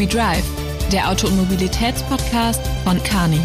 We 0.00 0.06
Drive, 0.06 0.44
der 0.90 1.10
Auto- 1.10 1.26
und 1.26 1.36
Mobilitätspodcast 1.36 2.66
von 2.84 3.02
Carney. 3.02 3.42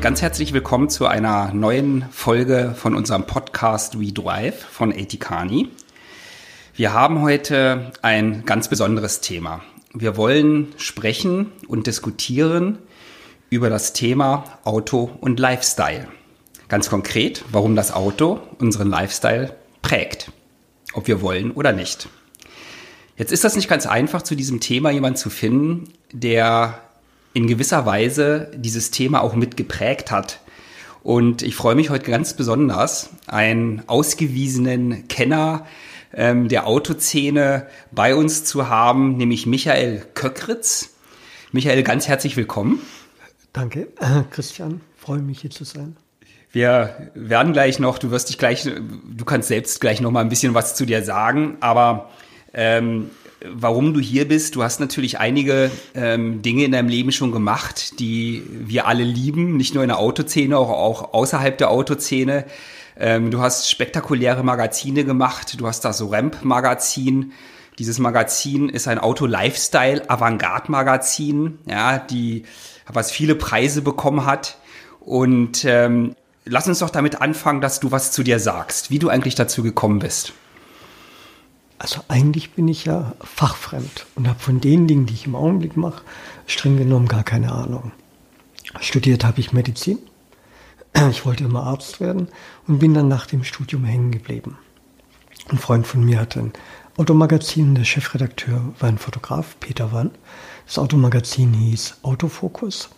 Ganz 0.00 0.20
herzlich 0.20 0.52
willkommen 0.52 0.88
zu 0.88 1.06
einer 1.06 1.54
neuen 1.54 2.06
Folge 2.10 2.74
von 2.76 2.96
unserem 2.96 3.24
Podcast 3.24 4.00
We 4.00 4.10
Drive 4.10 4.64
von 4.64 4.92
AT 4.92 5.20
Carney. 5.20 5.68
Wir 6.74 6.92
haben 6.92 7.22
heute 7.22 7.92
ein 8.02 8.44
ganz 8.44 8.66
besonderes 8.66 9.20
Thema. 9.20 9.60
Wir 9.92 10.16
wollen 10.16 10.74
sprechen 10.76 11.52
und 11.68 11.86
diskutieren 11.86 12.78
über 13.48 13.70
das 13.70 13.92
Thema 13.92 14.58
Auto 14.64 15.08
und 15.20 15.38
Lifestyle. 15.38 16.08
Ganz 16.66 16.90
konkret, 16.90 17.44
warum 17.52 17.76
das 17.76 17.92
Auto 17.92 18.40
unseren 18.58 18.90
Lifestyle 18.90 19.54
prägt, 19.82 20.32
ob 20.94 21.06
wir 21.06 21.22
wollen 21.22 21.52
oder 21.52 21.70
nicht. 21.70 22.08
Jetzt 23.16 23.30
ist 23.30 23.44
das 23.44 23.54
nicht 23.54 23.68
ganz 23.68 23.86
einfach, 23.86 24.22
zu 24.22 24.34
diesem 24.34 24.60
Thema 24.60 24.90
jemanden 24.90 25.16
zu 25.16 25.30
finden, 25.30 25.92
der 26.12 26.80
in 27.32 27.46
gewisser 27.46 27.86
Weise 27.86 28.50
dieses 28.56 28.90
Thema 28.90 29.22
auch 29.22 29.34
mitgeprägt 29.34 30.10
hat. 30.10 30.40
Und 31.02 31.42
ich 31.42 31.54
freue 31.54 31.74
mich 31.74 31.90
heute 31.90 32.10
ganz 32.10 32.34
besonders, 32.34 33.10
einen 33.26 33.82
ausgewiesenen 33.88 35.06
Kenner 35.06 35.66
ähm, 36.12 36.48
der 36.48 36.66
Autoszene 36.66 37.66
bei 37.92 38.16
uns 38.16 38.44
zu 38.44 38.68
haben, 38.68 39.16
nämlich 39.16 39.46
Michael 39.46 40.04
Köckritz. 40.14 40.90
Michael, 41.52 41.82
ganz 41.82 42.08
herzlich 42.08 42.36
willkommen. 42.36 42.80
Danke, 43.52 43.88
Christian. 44.30 44.80
Freue 44.96 45.20
mich 45.20 45.40
hier 45.40 45.50
zu 45.50 45.64
sein. 45.64 45.96
Wir 46.50 47.10
werden 47.14 47.52
gleich 47.52 47.78
noch, 47.78 47.98
du 47.98 48.10
wirst 48.10 48.28
dich 48.28 48.38
gleich, 48.38 48.62
du 48.62 49.24
kannst 49.24 49.48
selbst 49.48 49.80
gleich 49.80 50.00
noch 50.00 50.10
mal 50.10 50.20
ein 50.20 50.28
bisschen 50.28 50.54
was 50.54 50.74
zu 50.74 50.86
dir 50.86 51.04
sagen, 51.04 51.56
aber 51.60 52.10
ähm, 52.54 53.10
warum 53.44 53.92
du 53.92 54.00
hier 54.00 54.26
bist, 54.26 54.56
du 54.56 54.62
hast 54.62 54.80
natürlich 54.80 55.18
einige 55.18 55.70
ähm, 55.94 56.40
Dinge 56.42 56.64
in 56.64 56.72
deinem 56.72 56.88
Leben 56.88 57.12
schon 57.12 57.30
gemacht, 57.32 58.00
die 58.00 58.42
wir 58.48 58.86
alle 58.86 59.04
lieben, 59.04 59.56
nicht 59.56 59.74
nur 59.74 59.84
in 59.84 59.88
der 59.88 59.98
Autoszene, 59.98 60.58
auch, 60.58 60.70
auch 60.70 61.12
außerhalb 61.12 61.58
der 61.58 61.70
Autoszene. 61.70 62.46
Ähm, 62.98 63.30
du 63.30 63.40
hast 63.40 63.70
spektakuläre 63.70 64.42
Magazine 64.42 65.04
gemacht, 65.04 65.60
du 65.60 65.66
hast 65.66 65.84
das 65.84 66.00
Ramp-Magazin. 66.00 67.32
Dieses 67.78 67.98
Magazin 67.98 68.68
ist 68.68 68.88
ein 68.88 68.98
Auto-Lifestyle-Avantgarde-Magazin, 69.00 71.58
ja, 71.68 71.98
die 71.98 72.44
was 72.86 73.10
viele 73.10 73.34
Preise 73.34 73.82
bekommen 73.82 74.26
hat. 74.26 74.58
Und 75.00 75.64
ähm, 75.64 76.14
lass 76.44 76.68
uns 76.68 76.78
doch 76.78 76.90
damit 76.90 77.20
anfangen, 77.20 77.60
dass 77.60 77.80
du 77.80 77.90
was 77.90 78.12
zu 78.12 78.22
dir 78.22 78.38
sagst, 78.38 78.90
wie 78.90 79.00
du 79.00 79.08
eigentlich 79.08 79.34
dazu 79.34 79.64
gekommen 79.64 79.98
bist. 79.98 80.34
Also 81.78 82.00
eigentlich 82.08 82.52
bin 82.52 82.68
ich 82.68 82.84
ja 82.84 83.14
fachfremd 83.20 84.06
und 84.14 84.28
habe 84.28 84.38
von 84.38 84.60
den 84.60 84.86
Dingen, 84.86 85.06
die 85.06 85.14
ich 85.14 85.26
im 85.26 85.34
Augenblick 85.34 85.76
mache, 85.76 86.02
streng 86.46 86.76
genommen 86.76 87.08
gar 87.08 87.24
keine 87.24 87.52
Ahnung. 87.52 87.92
Studiert 88.80 89.24
habe 89.24 89.40
ich 89.40 89.52
Medizin. 89.52 89.98
Ich 91.10 91.26
wollte 91.26 91.44
immer 91.44 91.64
Arzt 91.64 92.00
werden 92.00 92.28
und 92.68 92.78
bin 92.78 92.94
dann 92.94 93.08
nach 93.08 93.26
dem 93.26 93.44
Studium 93.44 93.84
hängen 93.84 94.12
geblieben. 94.12 94.56
Ein 95.48 95.58
Freund 95.58 95.86
von 95.86 96.04
mir 96.04 96.20
hatte 96.20 96.40
ein 96.40 96.52
Automagazin, 96.96 97.74
der 97.74 97.84
Chefredakteur 97.84 98.72
war 98.78 98.88
ein 98.88 98.98
Fotograf, 98.98 99.56
Peter 99.58 99.92
Wann. 99.92 100.12
Das 100.66 100.78
Automagazin 100.78 101.52
hieß 101.52 101.98
Autofokus. 102.02 102.88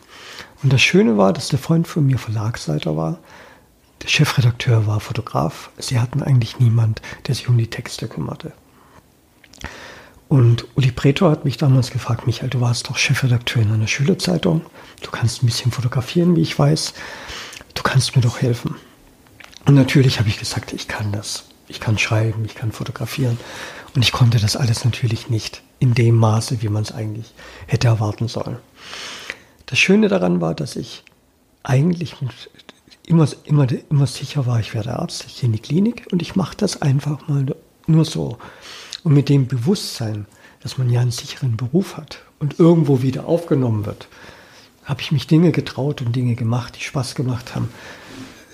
Und 0.63 0.73
das 0.73 0.83
Schöne 0.83 1.17
war, 1.17 1.33
dass 1.33 1.49
der 1.49 1.59
Freund 1.59 1.89
von 1.89 2.07
mir 2.07 2.19
Verlagsleiter 2.19 2.97
war. 2.97 3.19
Der 4.03 4.09
Chefredakteur 4.09 4.87
war 4.87 5.01
Fotograf. 5.01 5.71
Sie 5.79 5.99
hatten 5.99 6.23
eigentlich 6.23 6.61
niemand, 6.61 7.01
der 7.27 7.35
sich 7.35 7.49
um 7.49 7.57
die 7.57 7.71
Texte 7.71 8.07
kümmerte. 8.07 8.53
Und 10.29 10.67
Uli 10.75 10.91
Pretor 10.91 11.31
hat 11.31 11.45
mich 11.45 11.57
damals 11.57 11.91
gefragt, 11.91 12.27
Michael, 12.27 12.51
du 12.51 12.61
warst 12.61 12.89
doch 12.89 12.97
Chefredakteur 12.97 13.63
in 13.63 13.73
einer 13.73 13.87
Schülerzeitung. 13.87 14.63
Du 15.03 15.11
kannst 15.11 15.43
ein 15.43 15.47
bisschen 15.47 15.71
fotografieren, 15.71 16.35
wie 16.35 16.43
ich 16.43 16.59
weiß. 16.59 16.95
Du 17.75 17.83
kannst 17.83 18.17
mir 18.17 18.23
doch 18.23 18.43
helfen. 18.43 18.75
Und 19.67 19.75
natürlich 19.75 20.19
habe 20.19 20.29
ich 20.29 20.39
gesagt, 20.39 20.73
ich 20.73 20.89
kann 20.89 21.13
das. 21.13 21.45
Ich 21.69 21.81
kann 21.81 21.99
schreiben, 21.99 22.45
ich 22.45 22.55
kann 22.55 22.73
fotografieren. 22.73 23.39
Und 23.95 24.03
ich 24.03 24.13
konnte 24.13 24.39
das 24.39 24.57
alles 24.57 24.85
natürlich 24.85 25.31
nicht 25.31 25.63
in 25.79 25.95
dem 25.95 26.17
Maße, 26.17 26.63
wie 26.63 26.69
man 26.69 26.83
es 26.83 26.93
eigentlich 26.93 27.33
hätte 27.67 27.89
erwarten 27.89 28.29
sollen. 28.29 28.59
Das 29.67 29.79
Schöne 29.79 30.09
daran 30.09 30.41
war, 30.41 30.55
dass 30.55 30.77
ich 30.77 31.03
eigentlich 31.63 32.17
immer, 33.07 33.29
immer, 33.45 33.67
immer 33.91 34.07
sicher 34.07 34.47
war, 34.47 34.61
ich 34.61 34.75
werde 34.75 34.99
Arzt, 34.99 35.25
ich 35.27 35.41
gehe 35.41 35.47
in 35.47 35.53
die 35.53 35.61
Klinik 35.61 36.07
und 36.13 36.23
ich 36.23 36.37
mache 36.37 36.57
das 36.57 36.83
einfach 36.83 37.27
mal 37.29 37.47
nur 37.87 38.05
so. 38.05 38.39
Und 39.07 39.15
mit 39.15 39.29
dem 39.29 39.47
Bewusstsein, 39.47 40.27
dass 40.65 40.79
man 40.79 40.91
ja 40.91 41.01
einen 41.01 41.13
sicheren 41.13 41.57
Beruf 41.57 41.97
hat 41.97 42.23
und 42.41 42.59
irgendwo 42.59 43.03
wieder 43.03 43.27
aufgenommen 43.27 43.87
wird, 43.87 44.09
habe 44.85 45.01
ich 45.01 45.13
mich 45.13 45.29
Dinge 45.29 45.53
getraut 45.53 46.03
und 46.03 46.17
Dinge 46.17 46.35
gemacht, 46.35 46.75
die 46.77 46.83
Spaß 46.83 47.15
gemacht 47.15 47.55
haben. 47.55 47.69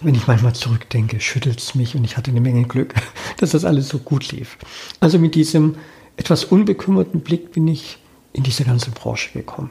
Wenn 0.03 0.15
ich 0.15 0.27
manchmal 0.27 0.55
zurückdenke, 0.55 1.21
schüttelt 1.21 1.59
es 1.59 1.75
mich 1.75 1.97
und 1.97 2.05
ich 2.05 2.19
hatte 2.19 2.31
eine 2.31 2.43
Menge 2.43 2.65
Glück, 2.65 2.93
dass 3.39 3.53
das 3.53 3.65
alles 3.65 3.89
so 3.89 3.97
gut 3.97 4.31
lief. 4.31 4.59
Also 5.01 5.19
mit 5.19 5.35
diesem 5.37 5.77
etwas 6.19 6.45
unbekümmerten 6.45 7.23
Blick 7.23 7.53
bin 7.53 7.67
ich 7.67 7.97
in 8.35 8.43
diese 8.43 8.65
ganze 8.65 8.91
Branche 8.91 9.31
gekommen. 9.33 9.71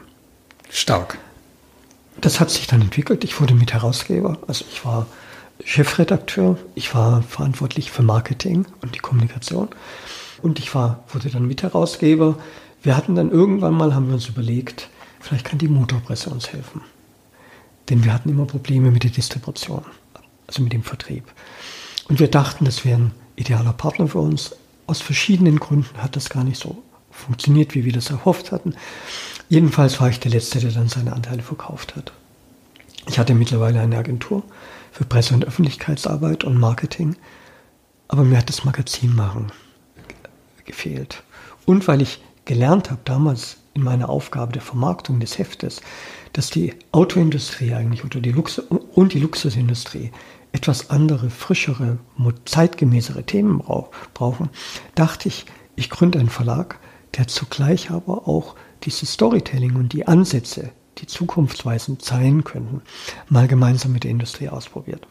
Stark 0.71 1.19
das 2.19 2.39
hat 2.39 2.49
sich 2.49 2.67
dann 2.67 2.81
entwickelt. 2.81 3.23
Ich 3.23 3.39
wurde 3.39 3.53
mit 3.53 3.73
Herausgeber. 3.73 4.37
Also 4.47 4.65
ich 4.71 4.83
war 4.85 5.07
Chefredakteur, 5.63 6.57
ich 6.75 6.93
war 6.95 7.21
verantwortlich 7.21 7.91
für 7.91 8.03
Marketing 8.03 8.65
und 8.81 8.95
die 8.95 8.99
Kommunikation. 8.99 9.69
Und 10.41 10.59
ich 10.59 10.73
war, 10.73 11.03
wurde 11.09 11.29
dann 11.29 11.47
Mitherausgeber. 11.47 12.37
Wir 12.81 12.97
hatten 12.97 13.15
dann 13.15 13.31
irgendwann 13.31 13.73
mal, 13.73 13.93
haben 13.93 14.07
wir 14.07 14.15
uns 14.15 14.27
überlegt, 14.27 14.89
vielleicht 15.19 15.45
kann 15.45 15.59
die 15.59 15.67
Motorpresse 15.67 16.29
uns 16.29 16.51
helfen. 16.51 16.81
Denn 17.89 18.03
wir 18.03 18.13
hatten 18.13 18.29
immer 18.29 18.45
Probleme 18.45 18.91
mit 18.91 19.03
der 19.03 19.11
Distribution, 19.11 19.83
also 20.47 20.63
mit 20.63 20.73
dem 20.73 20.83
Vertrieb. 20.83 21.25
Und 22.07 22.19
wir 22.19 22.29
dachten, 22.29 22.65
das 22.65 22.85
wäre 22.85 22.99
ein 22.99 23.11
idealer 23.35 23.73
Partner 23.73 24.07
für 24.07 24.19
uns. 24.19 24.55
Aus 24.87 25.01
verschiedenen 25.01 25.59
Gründen 25.59 26.01
hat 26.01 26.15
das 26.15 26.29
gar 26.29 26.43
nicht 26.43 26.59
so 26.59 26.81
funktioniert, 27.11 27.75
wie 27.75 27.85
wir 27.85 27.93
das 27.93 28.09
erhofft 28.09 28.51
hatten. 28.51 28.73
Jedenfalls 29.47 29.99
war 29.99 30.09
ich 30.09 30.19
der 30.19 30.31
Letzte, 30.31 30.59
der 30.59 30.71
dann 30.71 30.89
seine 30.89 31.13
Anteile 31.13 31.43
verkauft 31.43 31.95
hat. 31.95 32.13
Ich 33.07 33.19
hatte 33.19 33.33
mittlerweile 33.35 33.81
eine 33.81 33.97
Agentur 33.97 34.43
für 34.91 35.05
Presse- 35.05 35.33
und 35.33 35.45
Öffentlichkeitsarbeit 35.45 36.43
und 36.43 36.57
Marketing, 36.57 37.15
aber 38.07 38.23
mir 38.23 38.37
hat 38.37 38.49
das 38.49 38.63
Magazin 38.63 39.15
machen 39.15 39.51
gefehlt. 40.71 41.23
Und 41.65 41.87
weil 41.87 42.01
ich 42.01 42.23
gelernt 42.45 42.89
habe 42.89 43.01
damals 43.05 43.57
in 43.73 43.83
meiner 43.83 44.09
Aufgabe 44.09 44.53
der 44.53 44.61
Vermarktung 44.61 45.19
des 45.19 45.37
Heftes, 45.37 45.81
dass 46.33 46.49
die 46.49 46.73
Autoindustrie 46.91 47.73
eigentlich 47.73 48.03
oder 48.03 48.19
die 48.19 48.31
Luxus 48.31 48.65
und 48.69 49.13
die 49.13 49.19
Luxusindustrie 49.19 50.11
etwas 50.53 50.89
andere, 50.89 51.29
frischere, 51.29 51.97
zeitgemäßere 52.45 53.23
Themen 53.23 53.63
brauchen, 54.13 54.49
dachte 54.95 55.29
ich, 55.29 55.45
ich 55.75 55.89
gründe 55.89 56.19
einen 56.19 56.29
Verlag, 56.29 56.79
der 57.15 57.27
zugleich 57.27 57.91
aber 57.91 58.27
auch 58.27 58.55
dieses 58.83 59.13
Storytelling 59.13 59.75
und 59.75 59.93
die 59.93 60.07
Ansätze, 60.07 60.71
die 60.97 61.07
zukunftsweisend 61.07 62.03
sein 62.03 62.43
könnten, 62.43 62.81
mal 63.29 63.47
gemeinsam 63.47 63.93
mit 63.93 64.03
der 64.03 64.11
Industrie 64.11 64.49
ausprobiert. 64.49 65.07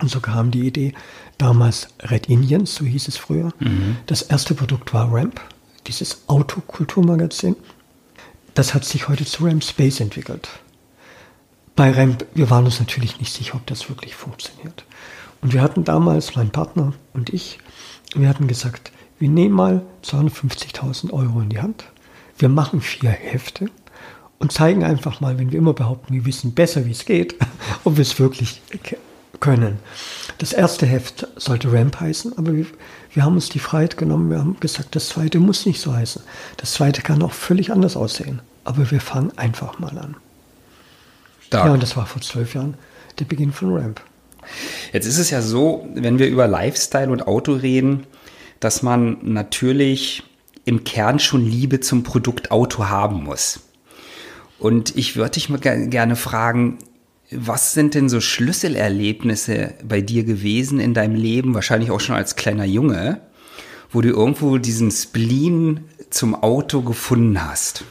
Und 0.00 0.10
so 0.10 0.20
kam 0.20 0.50
die 0.50 0.66
Idee, 0.66 0.94
damals 1.38 1.88
Red 2.02 2.28
Indians, 2.28 2.74
so 2.74 2.84
hieß 2.84 3.08
es 3.08 3.16
früher. 3.16 3.52
Mhm. 3.60 3.96
Das 4.06 4.22
erste 4.22 4.54
Produkt 4.54 4.92
war 4.92 5.12
Ramp, 5.12 5.40
dieses 5.86 6.22
Autokulturmagazin. 6.26 7.56
Das 8.54 8.74
hat 8.74 8.84
sich 8.84 9.08
heute 9.08 9.24
zu 9.24 9.44
Ramp 9.44 9.64
Space 9.64 10.00
entwickelt. 10.00 10.48
Bei 11.76 11.90
Ramp, 11.90 12.24
wir 12.34 12.50
waren 12.50 12.64
uns 12.64 12.78
natürlich 12.78 13.18
nicht 13.18 13.32
sicher, 13.32 13.56
ob 13.56 13.66
das 13.66 13.88
wirklich 13.88 14.14
funktioniert. 14.14 14.84
Und 15.42 15.52
wir 15.52 15.60
hatten 15.60 15.84
damals, 15.84 16.36
mein 16.36 16.50
Partner 16.50 16.92
und 17.12 17.30
ich, 17.30 17.58
wir 18.14 18.28
hatten 18.28 18.46
gesagt, 18.46 18.92
wir 19.18 19.28
nehmen 19.28 19.54
mal 19.54 19.82
250.000 20.04 21.12
Euro 21.12 21.40
in 21.40 21.50
die 21.50 21.60
Hand 21.60 21.84
wir 22.38 22.48
machen 22.48 22.80
vier 22.80 23.10
Hefte 23.10 23.70
und 24.38 24.52
zeigen 24.52 24.84
einfach 24.84 25.20
mal, 25.20 25.38
wenn 25.38 25.52
wir 25.52 25.58
immer 25.58 25.72
behaupten, 25.72 26.14
wir 26.14 26.24
wissen 26.24 26.54
besser, 26.54 26.86
wie 26.86 26.90
es 26.90 27.04
geht, 27.04 27.36
ob 27.84 27.96
wir 27.96 28.02
es 28.02 28.18
wirklich 28.18 28.60
können. 29.44 29.78
Das 30.38 30.54
erste 30.54 30.86
Heft 30.86 31.28
sollte 31.36 31.70
Ramp 31.70 32.00
heißen, 32.00 32.38
aber 32.38 32.54
wir, 32.54 32.66
wir, 33.12 33.24
haben 33.24 33.34
uns 33.34 33.50
die 33.50 33.58
Freiheit 33.58 33.98
genommen, 33.98 34.30
wir 34.30 34.38
haben 34.38 34.56
gesagt, 34.58 34.96
das 34.96 35.08
zweite 35.08 35.38
muss 35.38 35.66
nicht 35.66 35.82
so 35.82 35.92
heißen. 35.92 36.22
Das 36.56 36.72
zweite 36.72 37.02
kann 37.02 37.22
auch 37.22 37.32
völlig 37.32 37.70
anders 37.70 37.94
aussehen. 37.94 38.40
Aber 38.64 38.90
wir 38.90 39.02
fangen 39.02 39.36
einfach 39.36 39.78
mal 39.78 39.98
an. 39.98 40.16
Stark. 41.46 41.66
Ja, 41.66 41.72
und 41.74 41.82
das 41.82 41.94
war 41.94 42.06
vor 42.06 42.22
zwölf 42.22 42.54
Jahren 42.54 42.74
der 43.18 43.26
Beginn 43.26 43.52
von 43.52 43.76
Ramp. 43.76 44.00
Jetzt 44.94 45.06
ist 45.06 45.18
es 45.18 45.28
ja 45.28 45.42
so, 45.42 45.86
wenn 45.94 46.18
wir 46.18 46.28
über 46.28 46.48
Lifestyle 46.48 47.10
und 47.10 47.26
Auto 47.26 47.52
reden, 47.52 48.06
dass 48.60 48.82
man 48.82 49.18
natürlich 49.20 50.22
im 50.64 50.84
Kern 50.84 51.18
schon 51.18 51.44
Liebe 51.44 51.80
zum 51.80 52.02
Produkt 52.02 52.50
Auto 52.50 52.88
haben 52.88 53.24
muss. 53.24 53.60
Und 54.58 54.96
ich 54.96 55.16
würde 55.16 55.32
dich 55.32 55.50
mal 55.50 55.58
gerne 55.58 56.16
fragen, 56.16 56.78
was 57.36 57.72
sind 57.72 57.94
denn 57.94 58.08
so 58.08 58.20
Schlüsselerlebnisse 58.20 59.74
bei 59.86 60.00
dir 60.00 60.24
gewesen 60.24 60.80
in 60.80 60.94
deinem 60.94 61.14
Leben, 61.14 61.54
wahrscheinlich 61.54 61.90
auch 61.90 62.00
schon 62.00 62.16
als 62.16 62.36
kleiner 62.36 62.64
Junge, 62.64 63.20
wo 63.90 64.00
du 64.00 64.10
irgendwo 64.10 64.58
diesen 64.58 64.90
Spleen 64.90 65.84
zum 66.10 66.34
Auto 66.34 66.82
gefunden 66.82 67.44
hast? 67.44 67.84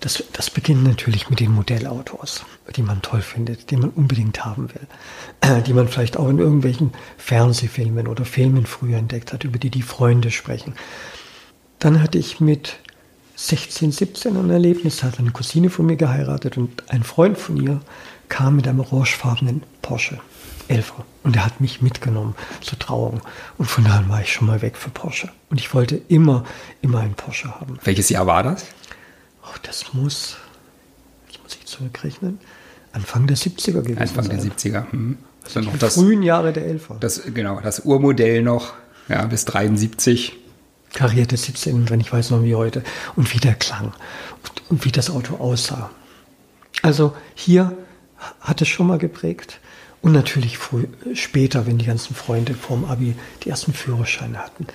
Das, 0.00 0.22
das 0.32 0.50
beginnt 0.50 0.84
natürlich 0.84 1.28
mit 1.28 1.40
den 1.40 1.52
Modellautos, 1.52 2.44
die 2.76 2.82
man 2.82 3.02
toll 3.02 3.20
findet, 3.20 3.70
die 3.70 3.76
man 3.76 3.90
unbedingt 3.90 4.44
haben 4.44 4.68
will, 4.72 4.86
äh, 5.40 5.60
die 5.62 5.72
man 5.72 5.88
vielleicht 5.88 6.16
auch 6.16 6.28
in 6.28 6.38
irgendwelchen 6.38 6.92
Fernsehfilmen 7.16 8.06
oder 8.06 8.24
Filmen 8.24 8.64
früher 8.64 8.98
entdeckt 8.98 9.32
hat, 9.32 9.42
über 9.42 9.58
die 9.58 9.70
die 9.70 9.82
Freunde 9.82 10.30
sprechen. 10.30 10.74
Dann 11.80 12.00
hatte 12.00 12.18
ich 12.18 12.38
mit 12.38 12.76
16, 13.34 13.90
17 13.90 14.36
ein 14.36 14.50
Erlebnis, 14.50 14.98
da 14.98 15.08
hat 15.08 15.18
eine 15.18 15.32
Cousine 15.32 15.68
von 15.68 15.86
mir 15.86 15.96
geheiratet 15.96 16.56
und 16.56 16.90
ein 16.90 17.02
Freund 17.02 17.36
von 17.36 17.56
ihr 17.56 17.80
kam 18.28 18.56
mit 18.56 18.66
einem 18.68 18.80
orangefarbenen 18.80 19.62
Porsche. 19.82 20.20
Elfer. 20.68 21.04
Und 21.24 21.36
er 21.36 21.44
hat 21.44 21.60
mich 21.60 21.82
mitgenommen 21.82 22.34
zur 22.60 22.78
Trauung. 22.78 23.20
Und 23.56 23.66
von 23.66 23.84
da 23.84 23.96
an 23.98 24.08
war 24.08 24.20
ich 24.20 24.32
schon 24.32 24.46
mal 24.46 24.62
weg 24.62 24.76
für 24.76 24.90
Porsche. 24.90 25.30
Und 25.50 25.58
ich 25.58 25.74
wollte 25.74 26.00
immer, 26.08 26.44
immer 26.82 27.00
einen 27.00 27.14
Porsche 27.14 27.48
haben. 27.58 27.78
Welches 27.84 28.08
Jahr 28.10 28.26
war 28.26 28.42
das? 28.42 28.66
Oh, 29.42 29.56
das 29.62 29.92
muss, 29.94 30.36
ich 31.30 31.42
muss 31.42 31.54
ich 31.54 31.66
zurückrechnen, 31.66 32.38
Anfang 32.92 33.26
der 33.26 33.36
70er 33.36 33.80
gewesen 33.82 33.98
Anfang 33.98 34.24
sein. 34.26 34.40
der 34.40 34.56
70er. 34.84 34.92
Hm. 34.92 35.18
Also 35.44 35.60
noch 35.60 35.78
das, 35.78 35.94
frühen 35.94 36.22
Jahre 36.22 36.52
der 36.52 36.66
Elfer. 36.66 36.96
Das, 37.00 37.22
genau, 37.32 37.60
das 37.60 37.80
Urmodell 37.80 38.42
noch, 38.42 38.74
ja, 39.08 39.24
bis 39.24 39.46
73. 39.46 40.36
Karierte 40.92 41.36
Sitze 41.36 41.70
innen 41.70 41.86
drin, 41.86 42.00
ich 42.00 42.12
weiß 42.12 42.30
noch 42.30 42.42
wie 42.42 42.54
heute. 42.54 42.82
Und 43.16 43.32
wie 43.32 43.38
der 43.38 43.54
klang. 43.54 43.86
Und, 44.42 44.70
und 44.70 44.84
wie 44.84 44.92
das 44.92 45.10
Auto 45.10 45.36
aussah. 45.36 45.90
Also 46.82 47.14
hier 47.34 47.76
hat 48.40 48.60
es 48.62 48.68
schon 48.68 48.86
mal 48.86 48.98
geprägt. 48.98 49.60
Und 50.00 50.12
natürlich 50.12 50.58
früh, 50.58 50.86
später, 51.14 51.66
wenn 51.66 51.78
die 51.78 51.86
ganzen 51.86 52.14
Freunde 52.14 52.54
vorm 52.54 52.84
Abi 52.84 53.16
die 53.42 53.50
ersten 53.50 53.72
Führerscheine 53.72 54.38
hatten 54.38 54.66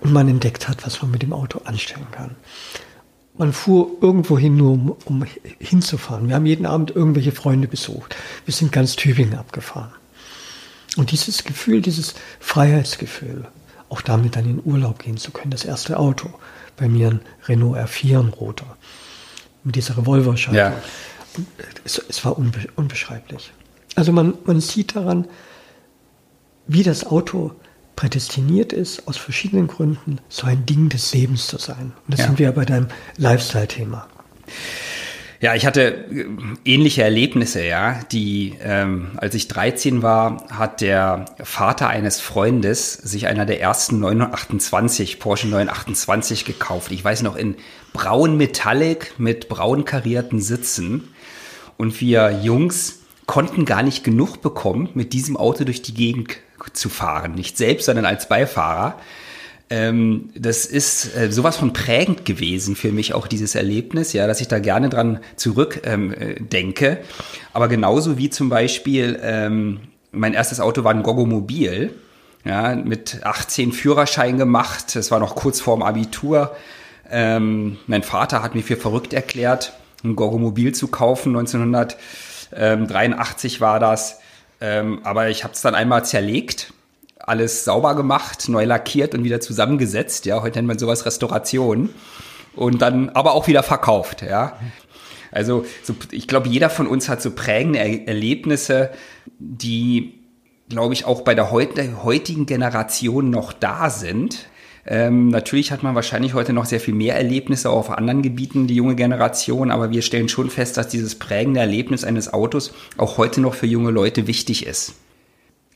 und 0.00 0.12
man 0.12 0.28
entdeckt 0.28 0.68
hat, 0.68 0.84
was 0.84 1.00
man 1.02 1.12
mit 1.12 1.22
dem 1.22 1.32
Auto 1.32 1.60
anstellen 1.64 2.08
kann. 2.10 2.34
Man 3.38 3.52
fuhr 3.52 3.88
irgendwo 4.00 4.38
hin, 4.38 4.56
nur 4.56 4.72
um, 4.72 4.96
um 5.04 5.24
hinzufahren. 5.58 6.28
Wir 6.28 6.34
haben 6.34 6.46
jeden 6.46 6.66
Abend 6.66 6.90
irgendwelche 6.90 7.32
Freunde 7.32 7.68
besucht. 7.68 8.16
Wir 8.44 8.52
sind 8.52 8.72
ganz 8.72 8.96
Tübingen 8.96 9.38
abgefahren. 9.38 9.92
Und 10.96 11.12
dieses 11.12 11.44
Gefühl, 11.44 11.80
dieses 11.80 12.14
Freiheitsgefühl, 12.40 13.46
auch 13.88 14.02
damit 14.02 14.36
dann 14.36 14.44
in 14.44 14.62
Urlaub 14.64 14.98
gehen 14.98 15.16
zu 15.16 15.30
können, 15.30 15.50
das 15.50 15.64
erste 15.64 15.98
Auto, 15.98 16.28
bei 16.76 16.88
mir 16.88 17.08
ein 17.08 17.20
Renault 17.46 17.78
R4, 17.78 18.18
ein 18.20 18.28
roter, 18.28 18.76
mit 19.64 19.76
dieser 19.76 19.96
Revolverscheibe. 19.96 20.56
Ja. 20.56 20.74
Es, 21.84 21.98
es, 22.08 22.24
war 22.24 22.38
unbe 22.38 22.60
unbeschreiblich. 22.76 23.52
Also 23.94 24.12
man, 24.12 24.34
man 24.44 24.60
sieht 24.60 24.96
daran, 24.96 25.26
wie 26.66 26.82
das 26.82 27.06
Auto 27.06 27.52
prädestiniert 27.96 28.72
ist, 28.72 29.06
aus 29.06 29.16
verschiedenen 29.16 29.66
Gründen 29.66 30.18
so 30.28 30.46
ein 30.46 30.64
Ding 30.66 30.88
des 30.88 31.12
Lebens 31.12 31.46
zu 31.46 31.58
sein. 31.58 31.92
Und 32.06 32.14
das 32.14 32.20
ja. 32.20 32.26
sind 32.26 32.38
wir 32.38 32.52
bei 32.52 32.64
deinem 32.64 32.88
Lifestyle-Thema. 33.16 34.08
Ja, 35.42 35.56
ich 35.56 35.66
hatte 35.66 35.82
äh, 35.82 36.26
ähnliche 36.64 37.02
Erlebnisse, 37.02 37.64
ja. 37.64 38.00
Die, 38.12 38.56
ähm, 38.62 39.10
als 39.16 39.34
ich 39.34 39.48
13 39.48 40.00
war, 40.00 40.46
hat 40.48 40.80
der 40.80 41.24
Vater 41.42 41.88
eines 41.88 42.20
Freundes 42.20 42.92
sich 42.92 43.26
einer 43.26 43.44
der 43.44 43.60
ersten 43.60 43.98
928 43.98 45.18
Porsche 45.18 45.48
928 45.48 46.44
gekauft. 46.44 46.92
Ich 46.92 47.04
weiß 47.04 47.22
noch 47.22 47.34
in 47.34 47.56
braun 47.92 48.36
Metallic 48.36 49.14
mit 49.18 49.48
braun 49.48 49.84
karierten 49.84 50.40
Sitzen. 50.40 51.11
Und 51.82 52.00
wir 52.00 52.38
Jungs 52.44 53.00
konnten 53.26 53.64
gar 53.64 53.82
nicht 53.82 54.04
genug 54.04 54.40
bekommen, 54.40 54.90
mit 54.94 55.12
diesem 55.12 55.36
Auto 55.36 55.64
durch 55.64 55.82
die 55.82 55.94
Gegend 55.94 56.36
zu 56.74 56.88
fahren. 56.88 57.34
Nicht 57.34 57.56
selbst, 57.56 57.86
sondern 57.86 58.04
als 58.04 58.28
Beifahrer. 58.28 59.00
Ähm, 59.68 60.30
das 60.36 60.64
ist 60.64 61.16
äh, 61.16 61.32
sowas 61.32 61.56
von 61.56 61.72
prägend 61.72 62.24
gewesen 62.24 62.76
für 62.76 62.92
mich, 62.92 63.14
auch 63.14 63.26
dieses 63.26 63.56
Erlebnis, 63.56 64.12
ja, 64.12 64.28
dass 64.28 64.40
ich 64.40 64.46
da 64.46 64.60
gerne 64.60 64.90
dran 64.90 65.18
zurückdenke. 65.34 66.86
Ähm, 66.86 66.98
Aber 67.52 67.66
genauso 67.66 68.16
wie 68.16 68.30
zum 68.30 68.48
Beispiel 68.48 69.18
ähm, 69.20 69.80
mein 70.12 70.34
erstes 70.34 70.60
Auto 70.60 70.84
war 70.84 70.94
ein 70.94 71.02
Gogomobil. 71.02 71.94
Ja, 72.44 72.76
mit 72.76 73.26
18 73.26 73.72
Führerschein 73.72 74.38
gemacht. 74.38 74.94
Das 74.94 75.10
war 75.10 75.18
noch 75.18 75.34
kurz 75.34 75.60
vorm 75.60 75.82
Abitur. 75.82 76.54
Ähm, 77.10 77.78
mein 77.88 78.04
Vater 78.04 78.40
hat 78.40 78.54
mir 78.54 78.62
für 78.62 78.76
verrückt 78.76 79.12
erklärt, 79.12 79.72
ein 80.04 80.16
Gogomobil 80.16 80.74
zu 80.74 80.88
kaufen. 80.88 81.36
1983 81.36 83.60
war 83.60 83.80
das. 83.80 84.20
Ähm, 84.60 85.00
aber 85.04 85.28
ich 85.28 85.44
habe 85.44 85.54
es 85.54 85.60
dann 85.60 85.74
einmal 85.74 86.04
zerlegt, 86.04 86.72
alles 87.18 87.64
sauber 87.64 87.94
gemacht, 87.94 88.48
neu 88.48 88.64
lackiert 88.64 89.14
und 89.14 89.24
wieder 89.24 89.40
zusammengesetzt. 89.40 90.26
Ja, 90.26 90.42
heute 90.42 90.58
nennt 90.58 90.68
man 90.68 90.78
sowas 90.78 91.06
Restauration. 91.06 91.90
Und 92.54 92.82
dann 92.82 93.08
aber 93.10 93.32
auch 93.32 93.48
wieder 93.48 93.62
verkauft. 93.62 94.22
Ja. 94.22 94.58
Also 95.30 95.64
so, 95.82 95.94
ich 96.10 96.28
glaube, 96.28 96.48
jeder 96.48 96.68
von 96.68 96.86
uns 96.86 97.08
hat 97.08 97.22
so 97.22 97.30
prägende 97.30 97.78
er 97.78 98.06
Erlebnisse, 98.06 98.90
die, 99.38 100.20
glaube 100.68 100.92
ich, 100.92 101.06
auch 101.06 101.22
bei 101.22 101.34
der 101.34 101.50
heutigen 101.50 102.46
Generation 102.46 103.30
noch 103.30 103.52
da 103.52 103.88
sind. 103.88 104.46
Ähm, 104.84 105.28
natürlich 105.28 105.70
hat 105.70 105.82
man 105.82 105.94
wahrscheinlich 105.94 106.34
heute 106.34 106.52
noch 106.52 106.64
sehr 106.64 106.80
viel 106.80 106.94
mehr 106.94 107.16
Erlebnisse 107.16 107.70
auch 107.70 107.78
auf 107.78 107.90
anderen 107.90 108.22
Gebieten, 108.22 108.66
die 108.66 108.74
junge 108.74 108.96
Generation, 108.96 109.70
aber 109.70 109.90
wir 109.90 110.02
stellen 110.02 110.28
schon 110.28 110.50
fest, 110.50 110.76
dass 110.76 110.88
dieses 110.88 111.14
prägende 111.14 111.60
Erlebnis 111.60 112.04
eines 112.04 112.32
Autos 112.32 112.74
auch 112.96 113.16
heute 113.16 113.40
noch 113.40 113.54
für 113.54 113.66
junge 113.66 113.90
Leute 113.90 114.26
wichtig 114.26 114.66
ist. 114.66 114.94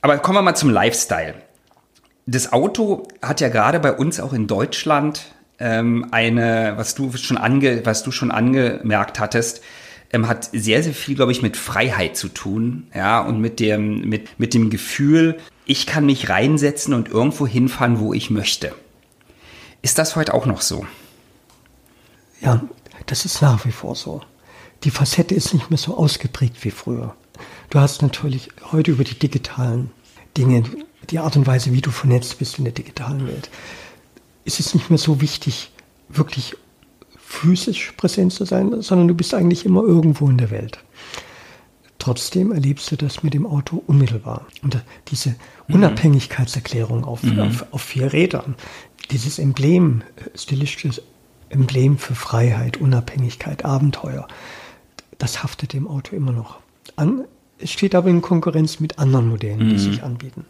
Aber 0.01 0.17
kommen 0.17 0.37
wir 0.37 0.41
mal 0.41 0.55
zum 0.55 0.69
Lifestyle. 0.69 1.35
Das 2.25 2.51
Auto 2.51 3.07
hat 3.21 3.39
ja 3.39 3.47
gerade 3.47 3.79
bei 3.79 3.93
uns 3.93 4.19
auch 4.19 4.33
in 4.33 4.47
Deutschland 4.47 5.33
ähm, 5.59 6.07
eine, 6.11 6.73
was 6.75 6.93
du 6.93 7.11
schon 7.13 7.37
ange, 7.37 7.85
was 7.85 8.03
du 8.03 8.11
schon 8.11 8.31
angemerkt 8.31 9.19
hattest, 9.19 9.61
ähm, 10.11 10.27
hat 10.27 10.49
sehr, 10.51 10.83
sehr 10.83 10.93
viel, 10.93 11.15
glaube 11.15 11.31
ich, 11.31 11.41
mit 11.41 11.55
Freiheit 11.57 12.17
zu 12.17 12.27
tun, 12.27 12.87
ja, 12.93 13.21
und 13.21 13.39
mit 13.39 13.59
dem, 13.59 14.01
mit, 14.01 14.39
mit 14.39 14.53
dem 14.53 14.69
Gefühl, 14.69 15.37
ich 15.65 15.85
kann 15.85 16.05
mich 16.05 16.29
reinsetzen 16.29 16.93
und 16.93 17.09
irgendwo 17.09 17.47
hinfahren, 17.47 17.99
wo 17.99 18.13
ich 18.13 18.29
möchte. 18.29 18.73
Ist 19.87 19.97
das 19.97 20.17
heute 20.17 20.33
auch 20.33 20.45
noch 20.45 20.59
so? 20.59 20.85
Ja, 22.41 22.61
das 23.05 23.23
ist 23.23 23.41
nach 23.41 23.63
wie 23.63 23.71
vor 23.71 23.95
so. 23.95 24.19
Die 24.83 24.91
Facette 24.91 25.33
ist 25.33 25.53
nicht 25.53 25.69
mehr 25.69 25.77
so 25.77 25.95
ausgeprägt 25.95 26.65
wie 26.65 26.71
früher. 26.71 27.15
Du 27.69 27.79
hast 27.79 28.01
natürlich 28.01 28.49
heute 28.73 28.91
über 28.91 29.05
die 29.05 29.17
digitalen 29.17 29.91
Dinge, 30.35 30.65
die 31.09 31.19
Art 31.19 31.37
und 31.37 31.47
Weise, 31.47 31.71
wie 31.71 31.79
du 31.79 31.89
vernetzt 31.89 32.37
bist 32.37 32.57
in 32.57 32.65
der 32.65 32.73
digitalen 32.73 33.29
Welt, 33.29 33.49
ist 34.43 34.59
es 34.59 34.73
nicht 34.73 34.89
mehr 34.89 34.99
so 34.99 35.21
wichtig, 35.21 35.71
wirklich 36.09 36.57
physisch 37.17 37.93
präsent 37.95 38.33
zu 38.33 38.43
sein, 38.43 38.81
sondern 38.81 39.07
du 39.07 39.13
bist 39.13 39.33
eigentlich 39.33 39.65
immer 39.65 39.83
irgendwo 39.83 40.29
in 40.29 40.37
der 40.37 40.51
Welt. 40.51 40.79
Trotzdem 41.97 42.51
erlebst 42.51 42.91
du 42.91 42.95
das 42.95 43.23
mit 43.23 43.33
dem 43.33 43.47
Auto 43.47 43.83
unmittelbar. 43.87 44.47
Und 44.63 44.83
diese 45.07 45.35
mhm. 45.67 45.75
Unabhängigkeitserklärung 45.75 47.05
auf, 47.05 47.23
mhm. 47.23 47.39
auf, 47.39 47.65
auf 47.71 47.81
vier 47.81 48.13
Rädern, 48.13 48.55
dieses 49.11 49.39
Emblem, 49.39 50.03
stilistisches 50.35 51.01
Emblem 51.49 51.97
für 51.97 52.15
Freiheit, 52.15 52.77
Unabhängigkeit, 52.77 53.65
Abenteuer, 53.65 54.27
das 55.17 55.43
haftet 55.43 55.73
dem 55.73 55.87
Auto 55.87 56.15
immer 56.15 56.31
noch 56.31 56.59
an. 56.95 57.25
Es 57.59 57.71
steht 57.71 57.95
aber 57.95 58.09
in 58.09 58.21
Konkurrenz 58.21 58.79
mit 58.79 58.99
anderen 58.99 59.29
Modellen, 59.29 59.59
die 59.59 59.75
mhm. 59.75 59.79
sich 59.79 60.03
anbieten. 60.03 60.45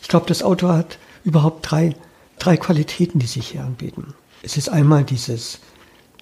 Ich 0.00 0.08
glaube, 0.08 0.26
das 0.26 0.42
Auto 0.42 0.68
hat 0.68 0.98
überhaupt 1.24 1.70
drei, 1.70 1.94
drei 2.38 2.56
Qualitäten, 2.56 3.18
die 3.18 3.26
sich 3.26 3.48
hier 3.48 3.62
anbieten. 3.62 4.14
Es 4.42 4.56
ist 4.56 4.68
einmal 4.68 5.04
dieses 5.04 5.60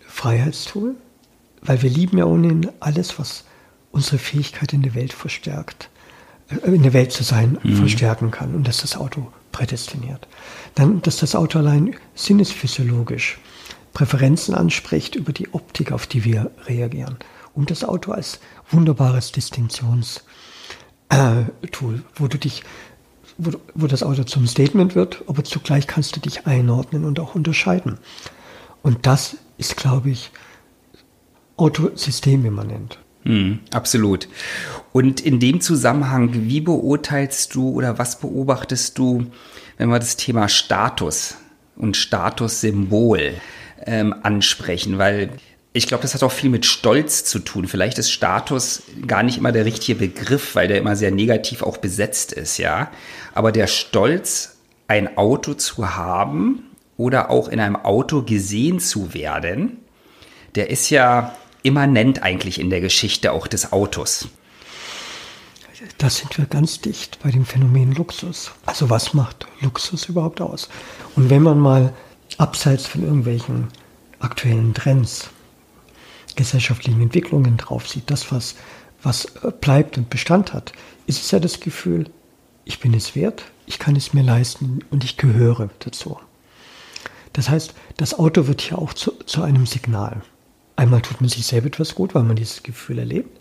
Freiheitstool, 0.07 0.97
weil 1.63 1.83
wir 1.83 1.91
lieben 1.91 2.19
ja 2.19 2.25
ohnehin 2.25 2.69
alles, 2.81 3.19
was 3.19 3.45
unsere 3.93 4.19
Fähigkeit 4.19 4.73
in 4.73 4.83
der 4.83 4.95
Welt 4.95 5.13
verstärkt, 5.13 5.91
äh, 6.49 6.71
in 6.71 6.83
der 6.83 6.93
Welt 6.93 7.13
zu 7.13 7.23
sein, 7.23 7.59
mhm. 7.63 7.77
verstärken 7.77 8.31
kann. 8.31 8.55
Und 8.55 8.67
das 8.67 8.77
ist 8.77 8.95
das 8.95 8.97
Auto 8.97 9.31
prädestiniert. 9.53 10.27
Dann, 10.75 11.03
dass 11.03 11.19
das 11.19 11.35
Auto 11.35 11.59
allein 11.59 11.97
sinnesphysiologisch 12.15 13.39
Präferenzen 13.93 14.55
anspricht 14.55 15.17
über 15.17 15.33
die 15.33 15.53
Optik, 15.53 15.93
auf 15.93 16.07
die 16.07 16.25
wir 16.25 16.51
reagieren. 16.67 17.17
Und 17.55 17.71
das 17.71 17.85
Auto 17.85 18.13
als 18.13 18.41
wunderbares 18.71 19.33
Distinktionstool, 19.33 20.23
wo 22.15 22.29
du 22.29 22.39
dich, 22.39 22.63
wo, 23.39 23.87
das 23.87 24.03
Auto 24.03 24.25
zum 24.25 24.47
Statement 24.47 24.95
wird, 24.95 25.25
aber 25.27 25.43
zugleich 25.45 25.87
kannst 25.87 26.15
du 26.15 26.21
dich 26.21 26.47
einordnen 26.47 27.05
und 27.05 27.19
auch 27.19 27.35
unterscheiden. 27.35 27.99
Und 28.83 29.07
das 29.07 29.37
ist, 29.59 29.77
glaube 29.77 30.11
ich, 30.11 30.31
Autosystemimmanent. 31.57 32.99
Mm, 33.25 33.55
absolut. 33.73 34.29
Und 34.93 35.21
in 35.21 35.41
dem 35.41 35.61
Zusammenhang, 35.61 36.31
wie 36.33 36.61
beurteilst 36.61 37.55
du 37.55 37.71
oder 37.71 37.99
was 37.99 38.19
beobachtest 38.19 38.99
du, 38.99 39.27
wenn 39.79 39.89
wir 39.89 39.99
das 39.99 40.17
Thema 40.17 40.49
Status 40.49 41.37
und 41.77 41.97
Statussymbol 41.97 43.35
ähm, 43.87 44.15
ansprechen? 44.23 44.99
Weil 44.99 45.31
ich 45.73 45.87
glaube, 45.87 46.03
das 46.03 46.15
hat 46.15 46.23
auch 46.23 46.33
viel 46.33 46.51
mit 46.51 46.67
Stolz 46.67 47.25
zu 47.25 47.39
tun. 47.39 47.69
Vielleicht 47.69 47.99
ist 47.99 48.11
Status 48.11 48.83
gar 49.07 49.23
nicht 49.23 49.39
immer 49.39 49.53
der 49.53 49.65
richtige 49.65 49.99
Begriff, 49.99 50.57
weil 50.57 50.67
der 50.67 50.79
immer 50.79 50.97
sehr 50.97 51.13
negativ 51.13 51.63
auch 51.63 51.77
besetzt 51.77 52.33
ist, 52.33 52.59
ja. 52.59 52.91
Aber 53.35 53.53
der 53.53 53.69
Stolz 53.69 54.57
ein 54.89 55.17
Auto 55.17 55.55
zu 55.55 55.95
haben 55.95 56.65
oder 56.97 57.31
auch 57.31 57.49
in 57.49 57.61
einem 57.61 57.77
Auto 57.77 58.23
gesehen 58.23 58.81
zu 58.81 59.15
werden, 59.15 59.79
der 60.57 60.71
ist 60.71 60.91
ja 60.91 61.37
immanent 61.63 62.23
eigentlich 62.23 62.61
in 62.61 62.71
der 62.71 62.81
Geschichte 62.81 63.33
auch 63.33 63.47
des 63.47 63.73
Autos. 63.73 64.29
Da 65.99 66.11
sind 66.11 66.37
wir 66.39 66.47
ganz 66.47 66.81
dicht 66.81 67.19
bei 67.23 67.31
dem 67.31 67.45
Phänomen 67.45 67.93
Luxus. 67.93 68.53
Also 68.67 68.91
was 68.91 69.15
macht 69.15 69.47
Luxus 69.61 70.09
überhaupt 70.09 70.41
aus? 70.41 70.69
Und 71.17 71.31
wenn 71.31 71.43
man 71.43 71.59
mal 71.59 71.93
abseits 72.39 72.87
von 72.87 73.03
irgendwelchen 73.03 73.69
aktuellen 74.19 74.75
Trends, 74.75 75.31
gesellschaftlichen 76.37 77.01
Entwicklungen 77.01 77.57
drauf 77.57 77.89
sieht, 77.89 78.11
das, 78.11 78.31
was, 78.33 78.55
was 79.03 79.27
äh, 79.43 79.53
bleibt 79.61 79.99
und 79.99 80.11
Bestand 80.11 80.53
hat, 80.53 80.73
ist 81.07 81.23
es 81.23 81.31
ja 81.31 81.41
das 81.41 81.61
Gefühl, 81.61 82.11
ich 82.65 82.81
bin 82.81 82.95
es 82.95 83.15
wert, 83.15 83.45
ich 83.67 83.79
kann 83.79 83.97
es 83.97 84.13
mir 84.13 84.23
leisten 84.23 84.85
und 84.91 85.05
ich 85.05 85.17
gehöre 85.17 85.71
dazu. 85.81 86.19
Das 87.33 87.49
heißt, 87.49 87.75
das 87.97 88.19
Auto 88.19 88.47
wird 88.47 88.61
hier 88.61 88.79
auch 88.79 88.93
zu, 88.93 89.13
zu 89.25 89.43
einem 89.43 89.67
Signal. 89.67 90.23
Einmal 90.81 91.03
tut 91.03 91.21
man 91.21 91.29
sich 91.29 91.45
selber 91.45 91.67
etwas 91.67 91.95
gut, 91.95 92.15
weil 92.15 92.23
man 92.23 92.37
dieses 92.37 92.63
Gefühl 92.63 93.01
erlebt. 93.01 93.39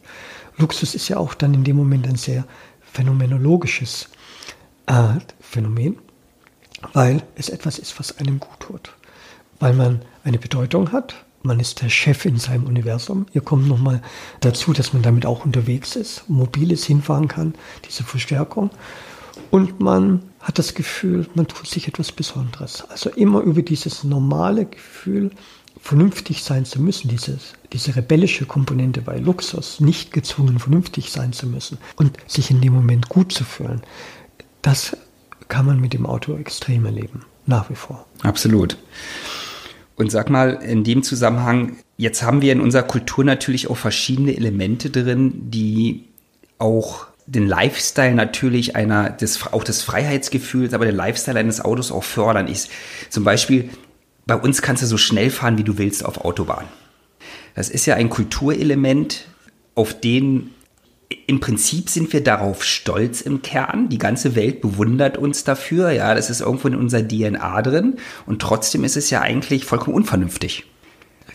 Luxus 0.57 0.93
ist 0.93 1.07
ja 1.07 1.15
auch 1.15 1.33
dann 1.33 1.53
in 1.53 1.63
dem 1.63 1.77
Moment 1.77 2.05
ein 2.05 2.17
sehr 2.17 2.43
phänomenologisches 2.81 4.09
äh, 4.87 5.13
Phänomen, 5.39 5.95
weil 6.91 7.23
es 7.35 7.47
etwas 7.47 7.79
ist, 7.79 7.97
was 7.97 8.17
einem 8.17 8.41
gut 8.41 8.59
tut. 8.59 8.91
Weil 9.57 9.71
man 9.71 10.01
eine 10.25 10.37
Bedeutung 10.37 10.91
hat, 10.91 11.15
man 11.41 11.61
ist 11.61 11.81
der 11.81 11.87
Chef 11.87 12.25
in 12.25 12.35
seinem 12.35 12.65
Universum. 12.65 13.25
Hier 13.31 13.41
kommt 13.41 13.69
nochmal 13.69 14.01
dazu, 14.41 14.73
dass 14.73 14.91
man 14.91 15.01
damit 15.01 15.25
auch 15.25 15.45
unterwegs 15.45 15.95
ist, 15.95 16.29
mobiles 16.29 16.83
hinfahren 16.83 17.29
kann, 17.29 17.53
diese 17.87 18.03
Verstärkung. 18.03 18.69
Und 19.49 19.79
man 19.79 20.23
hat 20.41 20.59
das 20.59 20.73
Gefühl, 20.73 21.25
man 21.35 21.47
tut 21.47 21.67
sich 21.67 21.87
etwas 21.87 22.11
Besonderes. 22.11 22.83
Also 22.89 23.09
immer 23.09 23.39
über 23.39 23.61
dieses 23.61 24.03
normale 24.03 24.65
Gefühl, 24.65 25.31
vernünftig 25.81 26.43
sein 26.43 26.65
zu 26.65 26.81
müssen, 26.81 27.07
dieses, 27.07 27.53
diese 27.71 27.95
rebellische 27.95 28.45
Komponente 28.45 29.01
bei 29.01 29.17
Luxus, 29.17 29.79
nicht 29.79 30.11
gezwungen 30.11 30.59
vernünftig 30.59 31.11
sein 31.11 31.33
zu 31.33 31.47
müssen 31.47 31.77
und 31.95 32.17
sich 32.27 32.51
in 32.51 32.61
dem 32.61 32.73
Moment 32.73 33.09
gut 33.09 33.31
zu 33.31 33.43
fühlen, 33.43 33.81
das 34.61 34.95
kann 35.47 35.65
man 35.65 35.79
mit 35.79 35.93
dem 35.93 36.05
Auto 36.05 36.35
extrem 36.35 36.85
erleben, 36.85 37.25
nach 37.45 37.69
wie 37.69 37.75
vor. 37.75 38.05
Absolut. 38.21 38.77
Und 39.95 40.11
sag 40.11 40.29
mal, 40.29 40.59
in 40.63 40.83
dem 40.83 41.03
Zusammenhang, 41.03 41.77
jetzt 41.97 42.23
haben 42.23 42.41
wir 42.41 42.53
in 42.53 42.61
unserer 42.61 42.83
Kultur 42.83 43.23
natürlich 43.23 43.69
auch 43.69 43.77
verschiedene 43.77 44.35
Elemente 44.35 44.89
drin, 44.89 45.49
die 45.49 46.05
auch 46.57 47.07
den 47.25 47.47
Lifestyle 47.47 48.15
natürlich 48.15 48.75
einer, 48.75 49.09
des, 49.09 49.45
auch 49.51 49.63
des 49.63 49.81
Freiheitsgefühls, 49.81 50.73
aber 50.73 50.85
den 50.85 50.95
Lifestyle 50.95 51.37
eines 51.37 51.61
Autos 51.61 51.91
auch 51.91 52.03
fördern. 52.03 52.47
Ich, 52.47 52.69
zum 53.09 53.23
Beispiel 53.23 53.69
bei 54.29 54.35
uns 54.35 54.61
kannst 54.61 54.83
du 54.83 54.85
so 54.85 54.97
schnell 54.97 55.31
fahren, 55.31 55.57
wie 55.57 55.63
du 55.63 55.79
willst 55.79 56.05
auf 56.05 56.23
Autobahn. 56.23 56.65
Das 57.55 57.67
ist 57.67 57.87
ja 57.87 57.95
ein 57.95 58.11
Kulturelement, 58.11 59.25
auf 59.73 59.99
den 59.99 60.51
im 61.25 61.39
Prinzip 61.39 61.89
sind 61.89 62.13
wir 62.13 62.23
darauf 62.23 62.63
stolz 62.63 63.21
im 63.21 63.41
Kern. 63.41 63.89
Die 63.89 63.97
ganze 63.97 64.35
Welt 64.35 64.61
bewundert 64.61 65.17
uns 65.17 65.43
dafür. 65.43 65.89
Ja, 65.89 66.13
das 66.13 66.29
ist 66.29 66.41
irgendwo 66.41 66.67
in 66.67 66.75
unserer 66.75 67.07
DNA 67.07 67.59
drin. 67.63 67.97
Und 68.27 68.39
trotzdem 68.43 68.83
ist 68.83 68.95
es 68.95 69.09
ja 69.09 69.21
eigentlich 69.21 69.65
vollkommen 69.65 69.95
unvernünftig. 69.95 70.65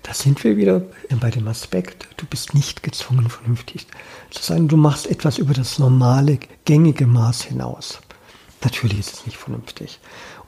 Da 0.05 0.15
sind 0.15 0.45
wir 0.45 0.57
wieder 0.57 0.83
bei 1.19 1.31
dem 1.31 1.49
Aspekt, 1.49 2.07
du 2.19 2.27
bist 2.27 2.55
nicht 2.55 2.85
gezwungen, 2.85 3.29
vernünftig 3.29 3.89
zu 4.31 4.41
sein. 4.41 4.69
Du 4.69 4.77
machst 4.77 5.09
etwas 5.09 5.39
über 5.39 5.55
das 5.55 5.81
normale, 5.81 6.39
gängige 6.65 7.09
Maß 7.09 7.43
hinaus. 7.43 7.99
Natürlich 8.63 9.01
ist 9.01 9.15
es 9.15 9.27
nicht 9.27 9.39
vernünftig. 9.39 9.99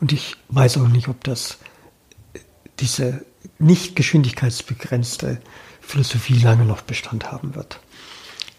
Und 0.01 0.13
ich 0.13 0.37
weiß 0.51 0.79
auch 0.79 0.89
nicht, 0.89 1.09
ob 1.09 1.25
das 1.25 1.59
diese 2.81 3.25
nicht 3.59 3.97
geschwindigkeitsbegrenzte 3.97 5.41
Philosophie 5.81 6.39
lange 6.39 6.65
noch 6.65 6.83
Bestand 6.83 7.31
haben 7.31 7.55
wird. 7.55 7.81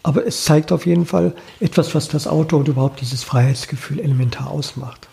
Aber 0.02 0.26
es 0.26 0.44
zeigt 0.44 0.72
auf 0.72 0.86
jeden 0.86 1.06
Fall 1.06 1.34
etwas, 1.60 1.94
was 1.94 2.08
das 2.08 2.26
Auto 2.26 2.56
und 2.56 2.68
überhaupt 2.68 3.00
dieses 3.00 3.24
Freiheitsgefühl 3.24 4.00
elementar 4.00 4.50
ausmacht 4.50 5.08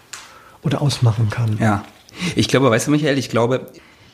oder 0.64 0.82
ausmachen 0.82 1.30
kann. 1.30 1.58
Ja, 1.60 1.84
ich 2.36 2.48
glaube, 2.48 2.70
weißt 2.70 2.88
du, 2.88 2.92
Michael, 2.92 3.18
ich 3.18 3.30
glaube, 3.30 3.72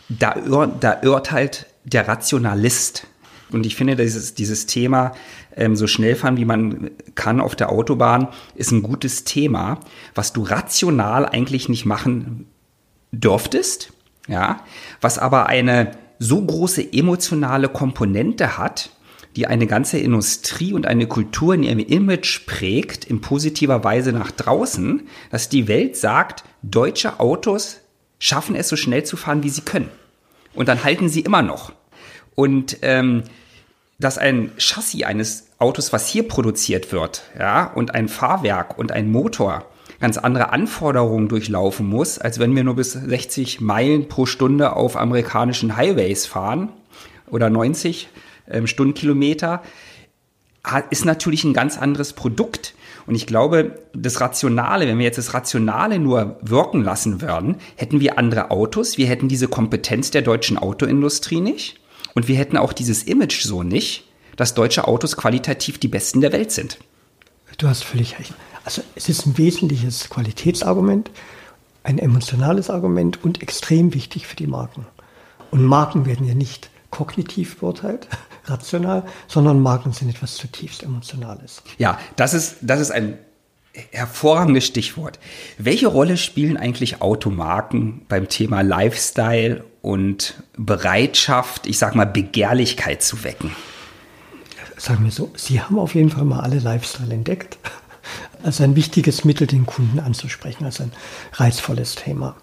da, 0.10 0.36
da 0.80 1.02
halt 1.32 1.68
der 1.84 2.08
Rationalist. 2.08 3.08
Und 3.52 3.66
ich 3.66 3.76
finde, 3.76 3.96
dieses, 3.96 4.34
dieses 4.34 4.66
Thema, 4.66 5.14
ähm, 5.56 5.76
so 5.76 5.86
schnell 5.86 6.16
fahren, 6.16 6.38
wie 6.38 6.46
man 6.46 6.90
kann 7.16 7.42
auf 7.42 7.56
der 7.56 7.70
Autobahn, 7.70 8.30
ist 8.56 8.72
ein 8.72 8.82
gutes 8.82 9.26
Thema, 9.26 9.80
was 10.16 10.34
du 10.34 10.44
rational 10.44 11.26
eigentlich 11.26 11.68
nicht 11.68 11.86
machen 11.86 12.48
dürftest 13.12 13.92
ja, 14.28 14.64
was 15.00 15.18
aber 15.18 15.48
eine 15.48 15.92
so 16.20 16.42
große 16.42 16.94
emotionale 16.94 17.70
Komponente 17.70 18.58
hat, 18.58 18.92
die 19.36 19.48
eine 19.48 19.66
ganze 19.66 19.98
Industrie 19.98 20.74
und 20.74 20.86
eine 20.86 21.08
Kultur 21.08 21.56
in 21.56 21.64
ihrem 21.64 21.80
Image 21.80 22.46
prägt, 22.46 23.06
in 23.06 23.22
positiver 23.22 23.84
Weise 23.84 24.12
nach 24.12 24.32
draußen, 24.32 25.08
dass 25.30 25.50
die 25.50 25.68
Welt 25.68 25.96
sagt, 25.96 26.44
deutsche 26.62 27.20
Autos 27.20 27.80
schaffen 28.20 28.56
es 28.56 28.70
so 28.70 28.76
schnell 28.76 29.04
zu 29.04 29.18
fahren, 29.18 29.44
wie 29.44 29.50
sie 29.50 29.62
können. 29.62 29.90
Und 30.54 30.68
dann 30.68 30.84
halten 30.84 31.10
sie 31.10 31.22
immer 31.22 31.42
noch. 31.42 31.72
Und 32.36 32.78
ähm, 32.82 33.24
dass 34.00 34.18
ein 34.18 34.52
Chassis 34.58 35.04
eines 35.04 35.48
Autos, 35.60 35.94
was 35.94 36.08
hier 36.08 36.28
produziert 36.28 36.92
wird, 36.92 37.24
ja, 37.38 37.66
und 37.66 37.94
ein 37.94 38.10
Fahrwerk 38.10 38.78
und 38.78 38.92
ein 38.92 39.12
Motor 39.12 39.66
ganz 40.02 40.18
andere 40.18 40.52
Anforderungen 40.52 41.30
durchlaufen 41.30 41.88
muss, 41.88 42.18
als 42.18 42.40
wenn 42.40 42.56
wir 42.56 42.64
nur 42.64 42.76
bis 42.76 42.94
60 42.94 43.62
Meilen 43.62 44.08
pro 44.08 44.26
Stunde 44.26 44.76
auf 44.76 44.98
amerikanischen 44.98 45.78
Highways 45.78 46.26
fahren 46.26 46.70
oder 47.30 47.50
90 47.50 48.10
ähm, 48.50 48.68
Stundenkilometer, 48.68 49.62
ist 50.90 51.06
natürlich 51.06 51.44
ein 51.44 51.54
ganz 51.54 51.78
anderes 51.78 52.14
Produkt. 52.14 52.76
Und 53.08 53.16
ich 53.16 53.26
glaube, 53.26 53.80
das 53.94 54.22
Rationale, 54.22 54.88
wenn 54.88 55.00
wir 55.00 55.06
jetzt 55.06 55.18
das 55.18 55.34
Rationale 55.34 55.98
nur 55.98 56.38
wirken 56.42 56.84
lassen 56.84 57.22
würden, 57.22 57.56
hätten 57.76 58.00
wir 58.00 58.18
andere 58.20 58.52
Autos, 58.52 58.98
wir 58.98 59.08
hätten 59.08 59.28
diese 59.28 59.48
Kompetenz 59.48 60.12
der 60.12 60.22
deutschen 60.22 60.58
Autoindustrie 60.58 61.42
nicht 61.42 61.80
und 62.14 62.28
wir 62.28 62.36
hätten 62.36 62.58
auch 62.58 62.74
dieses 62.74 63.04
Image 63.04 63.42
so 63.42 63.64
nicht, 63.64 64.06
dass 64.36 64.54
deutsche 64.54 64.88
Autos 64.88 65.18
qualitativ 65.18 65.80
die 65.80 65.88
besten 65.88 66.22
der 66.22 66.32
Welt 66.32 66.52
sind. 66.52 66.78
Du 67.58 67.68
hast 67.68 67.84
völlig 67.84 68.18
recht. 68.20 68.34
Also 68.64 68.84
es 68.96 69.10
ist 69.10 69.26
ein 69.26 69.38
wesentliches 69.38 70.10
Qualitätsargument, 70.10 71.10
ein 71.84 71.98
emotionales 71.98 72.70
Argument 72.70 73.24
und 73.24 73.42
extrem 73.42 73.94
wichtig 73.94 74.28
für 74.28 74.36
die 74.36 74.48
Marken. 74.48 74.86
Und 75.50 75.64
Marken 75.66 76.06
werden 76.06 76.28
ja 76.28 76.36
nicht 76.36 76.70
kognitiv 76.92 77.58
beurteilt, 77.58 78.08
rational, 78.46 79.04
sondern 79.28 79.62
Marken 79.62 79.94
sind 79.94 80.10
etwas 80.10 80.36
zutiefst 80.36 80.84
Emotionales. 80.84 81.64
Ja, 81.78 81.98
das 82.16 82.34
ist, 82.34 82.58
das 82.62 82.80
ist 82.80 82.92
ein 82.92 83.18
hervorragendes 83.92 84.66
Stichwort. 84.66 85.18
Welche 85.58 85.88
Rolle 85.88 86.18
spielen 86.18 86.58
eigentlich 86.58 87.02
Automarken 87.02 88.06
beim 88.10 88.28
Thema 88.28 88.62
Lifestyle 88.62 89.64
und 89.82 90.44
Bereitschaft, 90.58 91.66
ich 91.68 91.78
sag 91.78 91.96
mal, 91.96 92.06
Begehrlichkeit 92.06 93.02
zu 93.02 93.24
wecken? 93.24 93.56
Sagen 94.78 95.04
wir 95.04 95.12
so, 95.12 95.32
Sie 95.36 95.62
haben 95.62 95.80
auf 95.80 95.96
jeden 95.96 96.10
Fall 96.10 96.26
mal 96.26 96.42
alle 96.42 96.60
Lifestyle 96.60 97.14
entdeckt 97.14 97.58
als 98.44 98.62
ein 98.62 98.76
wichtiges 98.76 99.26
Mittel, 99.26 99.48
den 99.48 99.66
Kunden 99.66 100.00
anzusprechen, 100.00 100.66
als 100.66 100.82
ein 100.82 100.92
reizvolles 101.34 101.96
Thema. 101.96 102.36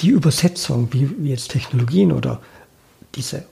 Die 0.00 0.08
Übersetzung, 0.08 0.88
wie, 0.92 1.10
jetzt 1.28 1.50
Technologien 1.50 2.12
oder 2.12 2.40
diese 3.14 3.44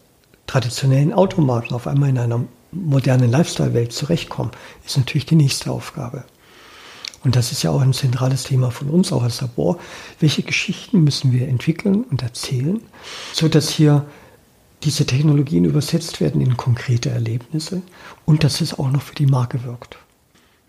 traditionellen 0.46 1.12
Automarken 1.12 1.74
auf 1.74 1.86
einmal 1.86 2.10
in 2.10 2.18
einer 2.18 2.44
modernen 2.72 3.30
Lifestyle-Welt 3.30 3.92
zurechtkommen, 3.92 4.50
ist 4.84 4.96
natürlich 4.96 5.26
die 5.26 5.36
nächste 5.36 5.70
Aufgabe. 5.70 6.24
Und 7.24 7.36
das 7.36 7.52
ist 7.52 7.62
ja 7.62 7.70
auch 7.70 7.80
ein 7.80 7.92
zentrales 7.92 8.44
Thema 8.44 8.70
von 8.70 8.88
uns, 8.90 9.12
auch 9.12 9.22
als 9.22 9.40
Labor. 9.40 9.78
Welche 10.20 10.42
Geschichten 10.42 11.02
müssen 11.02 11.32
wir 11.32 11.48
entwickeln 11.48 12.04
und 12.04 12.22
erzählen, 12.22 12.80
sodass 13.32 13.68
hier 13.68 14.06
diese 14.84 15.04
Technologien 15.04 15.64
übersetzt 15.64 16.20
werden 16.20 16.40
in 16.40 16.56
konkrete 16.56 17.10
Erlebnisse 17.10 17.82
und 18.24 18.44
dass 18.44 18.60
es 18.60 18.78
auch 18.78 18.90
noch 18.90 19.02
für 19.02 19.16
die 19.16 19.26
Marke 19.26 19.64
wirkt. 19.64 19.98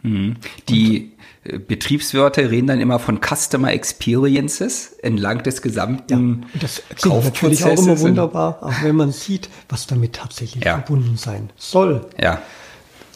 Die 0.04 1.12
und, 1.46 1.54
äh, 1.54 1.60
Betriebswörter 1.60 2.50
reden 2.50 2.68
dann 2.68 2.80
immer 2.80 3.00
von 3.00 3.20
Customer 3.22 3.72
Experiences 3.72 4.94
entlang 5.02 5.44
des 5.44 5.62
gesamten 5.62 6.46
ja, 6.54 6.60
das 6.62 6.82
klingt 6.96 7.24
natürlich 7.24 7.64
auch 7.64 7.78
immer 7.78 8.00
wunderbar, 8.00 8.60
auch 8.62 8.84
wenn 8.84 8.96
man 8.96 9.12
sieht, 9.12 9.50
was 9.68 9.88
damit 9.88 10.14
tatsächlich 10.14 10.64
ja. 10.64 10.76
verbunden 10.78 11.18
sein 11.18 11.50
soll. 11.58 12.08
Ja. 12.22 12.42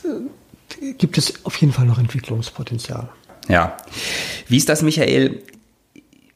Äh, 0.03 0.93
gibt 0.93 1.17
es 1.17 1.45
auf 1.45 1.55
jeden 1.57 1.71
Fall 1.71 1.85
noch 1.85 1.99
Entwicklungspotenzial. 1.99 3.09
Ja. 3.47 3.77
Wie 4.47 4.57
ist 4.57 4.69
das, 4.69 4.81
Michael? 4.81 5.41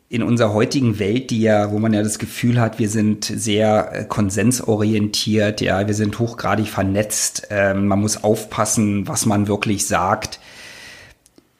In 0.09 0.23
unserer 0.23 0.53
heutigen 0.53 0.99
Welt, 0.99 1.31
die 1.31 1.41
ja, 1.41 1.71
wo 1.71 1.79
man 1.79 1.93
ja 1.93 2.01
das 2.01 2.17
Gefühl 2.17 2.61
hat, 2.61 2.79
wir 2.79 2.89
sind 2.89 3.25
sehr 3.25 3.91
äh, 3.93 4.03
konsensorientiert, 4.05 5.59
ja, 5.59 5.85
wir 5.85 5.93
sind 5.93 6.17
hochgradig 6.17 6.67
vernetzt, 6.67 7.47
ähm, 7.49 7.87
man 7.87 7.99
muss 7.99 8.23
aufpassen, 8.23 9.07
was 9.07 9.25
man 9.25 9.47
wirklich 9.47 9.85
sagt. 9.85 10.39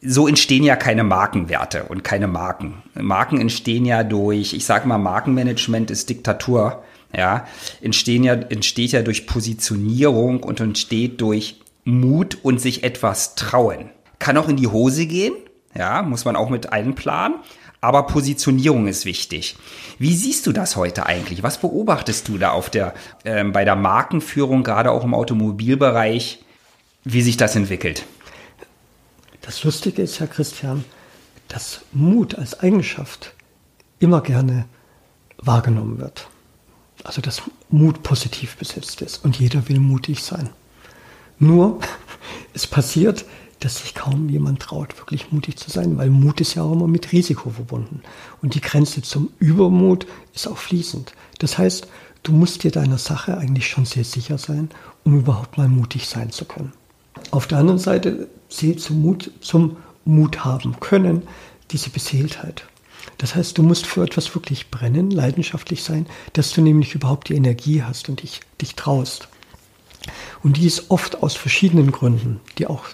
so 0.02 0.28
entstehen 0.28 0.64
ja 0.64 0.76
keine 0.76 1.04
Markenwerte 1.04 1.84
und 1.86 2.04
keine 2.04 2.28
Marken. 2.28 2.84
Marken 2.94 3.42
entstehen 3.42 3.86
ja 3.86 4.04
durch, 4.04 4.54
ich 4.54 4.66
sage 4.66 4.88
mal, 4.88 4.98
Markenmanagement 4.98 5.92
ist 5.92 6.10
Diktatur. 6.10 6.84
Ja, 7.16 7.48
entstehen 7.82 8.24
ja, 8.24 8.34
entsteht 8.34 8.92
ja 8.92 9.02
durch 9.02 9.28
Positionierung 9.28 10.44
und 10.44 10.60
entsteht 10.60 11.22
durch 11.22 11.62
Mut 11.86 12.38
und 12.44 12.60
sich 12.60 12.84
etwas 12.84 13.36
trauen. 13.36 13.90
Kann 14.20 14.38
auch 14.38 14.50
in 14.50 14.58
die 14.58 14.68
Hose 14.68 15.06
gehen, 15.06 15.34
ja, 15.76 16.02
muss 16.02 16.26
man 16.26 16.36
auch 16.36 16.50
mit 16.50 16.74
einplanen. 16.74 17.38
Aber 17.80 18.04
Positionierung 18.04 18.88
ist 18.88 19.06
wichtig. 19.06 19.56
Wie 20.00 20.16
siehst 20.16 20.48
du 20.48 20.52
das 20.52 20.76
heute 20.76 21.06
eigentlich? 21.06 21.44
Was 21.44 21.60
beobachtest 21.60 22.28
du 22.28 22.38
da 22.38 22.52
auf 22.52 22.70
der, 22.70 22.94
äh, 23.24 23.44
bei 23.44 23.66
der 23.66 23.76
Markenführung, 23.76 24.64
gerade 24.64 24.92
auch 24.92 25.04
im 25.04 25.14
Automobilbereich, 25.14 26.44
wie 27.04 27.22
sich 27.22 27.38
das 27.38 27.56
entwickelt? 27.56 28.04
Das 29.42 29.64
Lustige 29.64 30.02
ist, 30.02 30.20
Herr 30.20 30.28
Christian, 30.28 30.84
dass 31.48 31.82
Mut 31.94 32.36
als 32.36 32.60
Eigenschaft 32.60 33.34
immer 34.00 34.22
gerne 34.22 34.66
wahrgenommen 35.38 36.00
wird. 36.00 36.28
Also 37.04 37.22
dass 37.22 37.44
Mut 37.70 38.04
positiv 38.04 38.58
besetzt 38.58 39.02
ist 39.02 39.24
und 39.24 39.40
jeder 39.40 39.70
will 39.70 39.80
mutig 39.80 40.24
sein. 40.24 40.50
Nur 41.40 41.80
es 42.54 42.68
passiert, 42.68 43.26
dass 43.60 43.78
sich 43.78 43.96
kaum 43.96 44.30
jemand 44.30 44.62
traut, 44.62 44.98
wirklich 44.98 45.32
mutig 45.32 45.58
zu 45.58 45.72
sein, 45.72 45.98
weil 45.98 46.10
Mut 46.10 46.42
ist 46.42 46.54
ja 46.54 46.64
auch 46.64 46.74
immer 46.74 46.88
mit 46.88 47.12
Risiko 47.12 47.50
verbunden. 47.50 48.02
Und 48.42 48.54
die 48.54 48.62
Grenze 48.62 49.02
zum 49.02 49.30
Übermut 49.40 50.06
ist 50.34 50.48
auch 50.48 50.58
fließend. 50.58 51.14
Das 51.40 51.58
heißt, 51.58 51.88
du 52.24 52.32
musst 52.32 52.64
dir 52.64 52.72
deiner 52.72 52.98
Sache 52.98 53.38
eigentlich 53.38 53.68
schon 53.68 53.86
sehr 53.86 54.04
sicher 54.04 54.38
sein, 54.38 54.70
um 55.04 55.18
überhaupt 55.18 55.58
mal 55.58 55.68
mutig 55.68 56.08
sein 56.08 56.32
zu 56.32 56.46
können. 56.46 56.74
Auf 57.32 57.48
der 57.48 57.58
anderen 57.58 57.80
Seite 57.80 58.28
zählt 58.50 58.80
zum 58.80 59.02
Mut, 59.02 59.32
zum 59.42 59.78
Mut 60.06 60.46
haben 60.46 60.80
können 60.80 61.24
diese 61.72 61.90
Beseeltheit. 61.90 62.66
Das 63.18 63.36
heißt, 63.36 63.58
du 63.58 63.64
musst 63.64 63.86
für 63.86 64.04
etwas 64.04 64.34
wirklich 64.36 64.70
brennen, 64.70 65.12
leidenschaftlich 65.12 65.84
sein, 65.84 66.06
dass 66.34 66.52
du 66.52 66.62
nämlich 66.62 66.94
überhaupt 66.94 67.30
die 67.30 67.36
Energie 67.36 67.84
hast 67.84 68.10
und 68.10 68.22
dich, 68.22 68.42
dich 68.62 68.76
traust. 68.76 69.28
Und 70.44 70.58
die 70.58 70.68
ist 70.68 70.92
oft 70.92 71.24
aus 71.24 71.36
verschiedenen 71.36 71.92
Gründen, 71.92 72.40
die 72.58 72.68
auch 72.68 72.86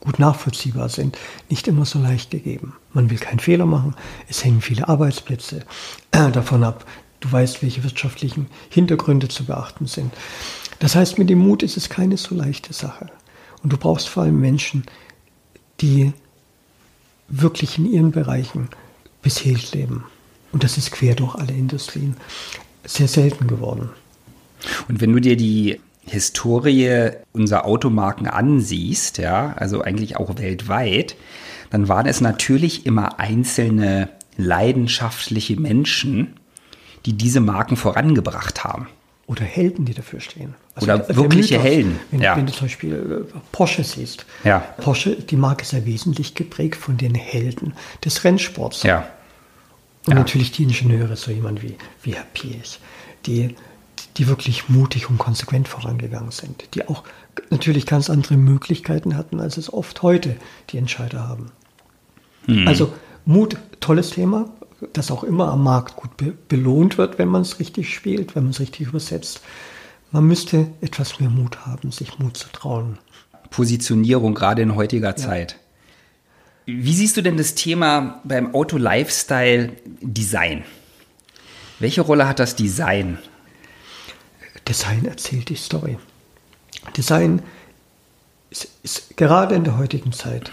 gut 0.00 0.18
nachvollziehbar 0.18 0.88
sind, 0.88 1.18
nicht 1.48 1.68
immer 1.68 1.84
so 1.84 1.98
leicht 1.98 2.30
gegeben. 2.30 2.74
Man 2.92 3.10
will 3.10 3.18
keinen 3.18 3.40
Fehler 3.40 3.66
machen, 3.66 3.94
es 4.28 4.44
hängen 4.44 4.60
viele 4.60 4.88
Arbeitsplätze 4.88 5.64
äh, 6.12 6.30
davon 6.30 6.64
ab. 6.64 6.84
Du 7.20 7.30
weißt, 7.30 7.62
welche 7.62 7.82
wirtschaftlichen 7.82 8.46
Hintergründe 8.70 9.28
zu 9.28 9.44
beachten 9.44 9.86
sind. 9.86 10.12
Das 10.78 10.94
heißt, 10.94 11.18
mit 11.18 11.28
dem 11.28 11.40
Mut 11.40 11.62
ist 11.62 11.76
es 11.76 11.88
keine 11.88 12.16
so 12.16 12.34
leichte 12.34 12.72
Sache. 12.72 13.10
Und 13.62 13.72
du 13.72 13.76
brauchst 13.76 14.08
vor 14.08 14.22
allem 14.22 14.38
Menschen, 14.40 14.84
die 15.80 16.12
wirklich 17.28 17.78
in 17.78 17.92
ihren 17.92 18.12
Bereichen 18.12 18.68
beseelt 19.22 19.74
leben. 19.74 20.04
Und 20.52 20.64
das 20.64 20.78
ist 20.78 20.92
quer 20.92 21.14
durch 21.14 21.34
alle 21.34 21.52
Industrien 21.52 22.16
sehr 22.84 23.08
selten 23.08 23.48
geworden. 23.48 23.90
Und 24.88 25.00
wenn 25.00 25.12
du 25.12 25.20
dir 25.20 25.36
die 25.36 25.80
Historie 26.08 27.10
unserer 27.32 27.64
Automarken 27.64 28.26
ansiehst, 28.26 29.18
ja, 29.18 29.54
also 29.56 29.82
eigentlich 29.82 30.16
auch 30.16 30.38
weltweit, 30.38 31.16
dann 31.70 31.88
waren 31.88 32.06
es 32.06 32.20
natürlich 32.20 32.86
immer 32.86 33.18
einzelne 33.20 34.08
leidenschaftliche 34.36 35.60
Menschen, 35.60 36.34
die 37.06 37.12
diese 37.12 37.40
Marken 37.40 37.76
vorangebracht 37.76 38.64
haben. 38.64 38.88
Oder 39.26 39.44
Helden, 39.44 39.84
die 39.84 39.92
dafür 39.92 40.20
stehen. 40.20 40.54
Also 40.74 40.86
Oder 40.86 41.16
wirkliche 41.16 41.60
Helden. 41.60 42.00
Wenn, 42.10 42.22
ja. 42.22 42.34
wenn, 42.34 42.46
du 42.46 42.52
zum 42.52 42.66
Beispiel 42.66 43.26
äh, 43.28 43.38
Porsche 43.52 43.84
siehst. 43.84 44.24
Ja. 44.42 44.60
Porsche, 44.78 45.16
die 45.16 45.36
Marke 45.36 45.62
ist 45.62 45.72
ja 45.72 45.84
wesentlich 45.84 46.34
geprägt 46.34 46.76
von 46.76 46.96
den 46.96 47.14
Helden 47.14 47.74
des 48.02 48.24
Rennsports. 48.24 48.84
Ja. 48.84 49.06
Und 50.06 50.14
natürlich 50.14 50.52
die 50.52 50.62
Ingenieure, 50.62 51.14
so 51.16 51.30
jemand 51.30 51.62
wie, 51.62 51.76
wie 52.02 52.14
Herr 52.14 52.24
Piech, 52.32 52.80
die, 53.26 53.54
die 54.16 54.28
wirklich 54.28 54.68
mutig 54.68 55.10
und 55.10 55.18
konsequent 55.18 55.68
vorangegangen 55.68 56.30
sind, 56.30 56.74
die 56.74 56.88
auch 56.88 57.04
natürlich 57.50 57.86
ganz 57.86 58.10
andere 58.10 58.36
Möglichkeiten 58.36 59.16
hatten, 59.16 59.40
als 59.40 59.56
es 59.56 59.72
oft 59.72 60.02
heute 60.02 60.36
die 60.70 60.78
Entscheider 60.78 61.26
haben. 61.28 61.50
Mhm. 62.46 62.66
Also 62.66 62.92
Mut, 63.24 63.56
tolles 63.80 64.10
Thema, 64.10 64.50
das 64.92 65.10
auch 65.10 65.24
immer 65.24 65.52
am 65.52 65.62
Markt 65.62 65.96
gut 65.96 66.16
be 66.16 66.34
belohnt 66.48 66.98
wird, 66.98 67.18
wenn 67.18 67.28
man 67.28 67.42
es 67.42 67.58
richtig 67.58 67.92
spielt, 67.92 68.34
wenn 68.34 68.44
man 68.44 68.50
es 68.50 68.60
richtig 68.60 68.88
übersetzt. 68.88 69.40
Man 70.10 70.24
müsste 70.24 70.68
etwas 70.80 71.20
mehr 71.20 71.30
Mut 71.30 71.66
haben, 71.66 71.92
sich 71.92 72.18
Mut 72.18 72.36
zu 72.36 72.48
trauen. 72.50 72.98
Positionierung 73.50 74.34
gerade 74.34 74.62
in 74.62 74.74
heutiger 74.74 75.10
ja. 75.10 75.16
Zeit. 75.16 75.56
Wie 76.64 76.94
siehst 76.94 77.16
du 77.16 77.22
denn 77.22 77.36
das 77.36 77.54
Thema 77.54 78.20
beim 78.24 78.54
Auto-Lifestyle 78.54 79.72
Design? 80.02 80.64
Welche 81.78 82.02
Rolle 82.02 82.28
hat 82.28 82.40
das 82.40 82.56
Design? 82.56 83.18
Design 84.68 85.06
erzählt 85.06 85.48
die 85.48 85.56
Story. 85.56 85.98
Design 86.96 87.42
ist, 88.50 88.68
ist 88.82 89.16
gerade 89.16 89.54
in 89.54 89.64
der 89.64 89.78
heutigen 89.78 90.12
Zeit 90.12 90.50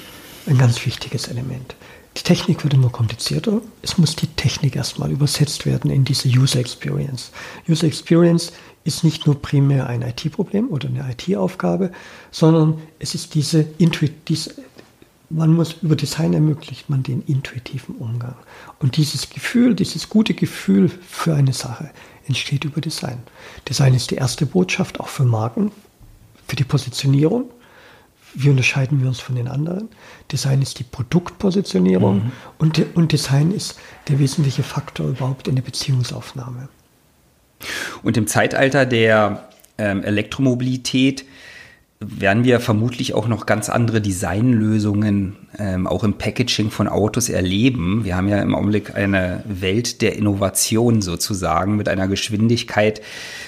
ein 0.48 0.58
ganz 0.58 0.86
wichtiges 0.86 1.28
Element. 1.28 1.76
Die 2.18 2.24
Technik 2.24 2.64
wird 2.64 2.74
immer 2.74 2.90
komplizierter. 2.90 3.62
Es 3.82 3.98
muss 3.98 4.16
die 4.16 4.28
Technik 4.28 4.76
erstmal 4.76 5.12
übersetzt 5.12 5.66
werden 5.66 5.92
in 5.92 6.06
diese 6.06 6.30
User 6.30 6.60
Experience. 6.60 7.32
User 7.68 7.88
Experience 7.88 8.54
ist 8.86 9.04
nicht 9.04 9.26
nur 9.26 9.42
primär 9.42 9.88
ein 9.88 10.02
IT-Problem 10.02 10.70
oder 10.70 10.88
eine 10.88 11.12
IT-Aufgabe, 11.12 11.92
sondern 12.32 12.82
es 13.00 13.16
ist 13.16 13.34
diese, 13.34 13.66
diese 14.28 14.56
man 15.30 15.54
muss 15.54 15.78
über 15.82 15.96
Design 15.96 16.34
ermöglicht 16.34 16.90
man 16.90 17.04
den 17.04 17.22
intuitiven 17.24 17.96
Umgang. 17.96 18.36
Und 18.80 18.96
dieses 18.96 19.30
Gefühl, 19.30 19.76
dieses 19.76 20.08
gute 20.08 20.36
Gefühl 20.36 20.90
für 20.90 21.34
eine 21.34 21.52
Sache 21.52 21.90
entsteht 22.28 22.66
über 22.66 22.82
Design. 22.82 23.20
Design 23.68 23.94
ist 23.94 24.12
die 24.12 24.16
erste 24.16 24.46
Botschaft 24.46 25.00
auch 25.00 25.08
für 25.08 25.24
Marken, 25.24 25.72
für 26.48 26.56
die 26.56 26.64
Positionierung. 26.64 27.50
Wie 28.34 28.50
unterscheiden 28.50 29.02
wir 29.02 29.08
uns 29.08 29.20
von 29.20 29.36
den 29.36 29.48
anderen? 29.48 29.90
Design 30.32 30.62
ist 30.62 30.80
die 30.80 30.84
Produktpositionierung 30.84 32.18
mhm. 32.18 32.32
und, 32.58 32.96
und 32.96 33.12
Design 33.12 33.52
ist 33.52 33.80
der 34.10 34.20
wesentliche 34.20 34.64
Faktor 34.64 35.08
überhaupt 35.08 35.48
in 35.48 35.56
der 35.56 35.64
Beziehungsaufnahme. 35.64 36.68
Und 38.04 38.18
im 38.18 38.28
Zeitalter 38.28 38.86
der 38.86 39.50
ähm, 39.78 40.04
Elektromobilität 40.04 41.26
werden 42.00 42.44
wir 42.44 42.60
vermutlich 42.60 43.14
auch 43.14 43.28
noch 43.28 43.46
ganz 43.46 43.70
andere 43.70 44.02
Designlösungen 44.02 45.36
ähm, 45.58 45.88
auch 45.88 46.04
im 46.04 46.14
Packaging 46.14 46.70
von 46.70 46.88
Autos 46.88 47.30
erleben. 47.30 48.04
Wir 48.04 48.18
haben 48.18 48.28
ja 48.28 48.42
im 48.42 48.54
Augenblick 48.54 48.96
eine 48.96 49.44
Welt 49.46 50.02
der 50.02 50.18
Innovation 50.18 51.02
sozusagen 51.02 51.78
mit 51.78 51.88
einer 51.88 52.08
Geschwindigkeit. 52.08 53.02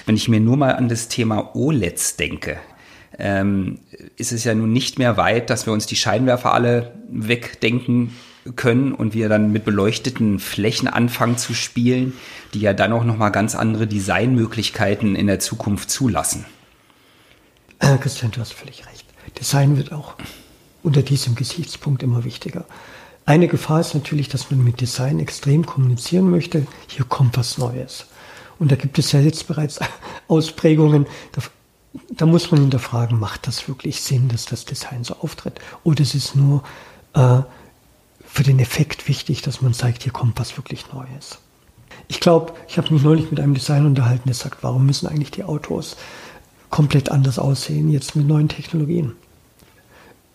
Wenn 0.06 0.16
ich 0.16 0.28
mir 0.28 0.40
nur 0.40 0.56
mal 0.56 0.74
an 0.74 0.88
das 0.88 1.08
Thema 1.08 1.54
OLEDs 1.54 2.16
denke, 2.16 2.56
ähm, 3.18 3.80
ist 4.16 4.32
es 4.32 4.44
ja 4.44 4.54
nun 4.54 4.72
nicht 4.72 4.98
mehr 4.98 5.16
weit, 5.16 5.50
dass 5.50 5.66
wir 5.66 5.72
uns 5.72 5.86
die 5.86 5.96
Scheinwerfer 5.96 6.54
alle 6.54 6.92
wegdenken 7.10 8.12
können 8.56 8.92
und 8.92 9.12
wir 9.12 9.28
dann 9.28 9.52
mit 9.52 9.66
beleuchteten 9.66 10.38
Flächen 10.38 10.88
anfangen 10.88 11.36
zu 11.36 11.52
spielen, 11.52 12.14
die 12.54 12.60
ja 12.60 12.72
dann 12.72 12.92
auch 12.92 13.04
noch 13.04 13.18
mal 13.18 13.28
ganz 13.28 13.54
andere 13.54 13.86
Designmöglichkeiten 13.86 15.16
in 15.16 15.26
der 15.26 15.38
Zukunft 15.38 15.90
zulassen. 15.90 16.46
Äh, 17.78 17.96
Christian, 17.98 18.30
du 18.30 18.40
hast 18.40 18.52
völlig 18.52 18.86
recht. 18.86 19.04
Design 19.38 19.76
wird 19.76 19.92
auch 19.92 20.14
unter 20.82 21.02
diesem 21.02 21.34
Gesichtspunkt 21.34 22.02
immer 22.02 22.24
wichtiger. 22.24 22.64
Eine 23.24 23.48
Gefahr 23.48 23.80
ist 23.80 23.94
natürlich, 23.94 24.28
dass 24.28 24.50
man 24.50 24.64
mit 24.64 24.80
Design 24.80 25.20
extrem 25.20 25.66
kommunizieren 25.66 26.30
möchte. 26.30 26.66
Hier 26.86 27.04
kommt 27.04 27.36
was 27.36 27.58
Neues. 27.58 28.06
Und 28.58 28.72
da 28.72 28.76
gibt 28.76 28.98
es 28.98 29.12
ja 29.12 29.20
jetzt 29.20 29.46
bereits 29.46 29.80
Ausprägungen. 30.28 31.06
Da, 31.32 31.42
da 32.10 32.26
muss 32.26 32.50
man 32.50 32.62
hinterfragen, 32.62 33.20
macht 33.20 33.46
das 33.46 33.68
wirklich 33.68 34.00
Sinn, 34.00 34.28
dass 34.28 34.46
das 34.46 34.64
Design 34.64 35.04
so 35.04 35.14
auftritt? 35.16 35.60
Oder 35.84 36.00
ist 36.00 36.14
es 36.14 36.34
nur 36.34 36.62
äh, 37.14 37.40
für 38.26 38.42
den 38.42 38.58
Effekt 38.58 39.08
wichtig, 39.08 39.42
dass 39.42 39.60
man 39.60 39.74
zeigt, 39.74 40.02
hier 40.02 40.12
kommt 40.12 40.38
was 40.40 40.56
wirklich 40.56 40.92
Neues? 40.92 41.38
Ich 42.08 42.20
glaube, 42.20 42.54
ich 42.66 42.78
habe 42.78 42.92
mich 42.92 43.02
neulich 43.02 43.30
mit 43.30 43.40
einem 43.40 43.54
Designer 43.54 43.86
unterhalten, 43.86 44.24
der 44.26 44.34
sagt, 44.34 44.62
warum 44.62 44.86
müssen 44.86 45.06
eigentlich 45.06 45.30
die 45.30 45.44
Autos 45.44 45.96
komplett 46.70 47.10
anders 47.10 47.38
aussehen, 47.38 47.90
jetzt 47.90 48.16
mit 48.16 48.26
neuen 48.26 48.48
Technologien. 48.48 49.12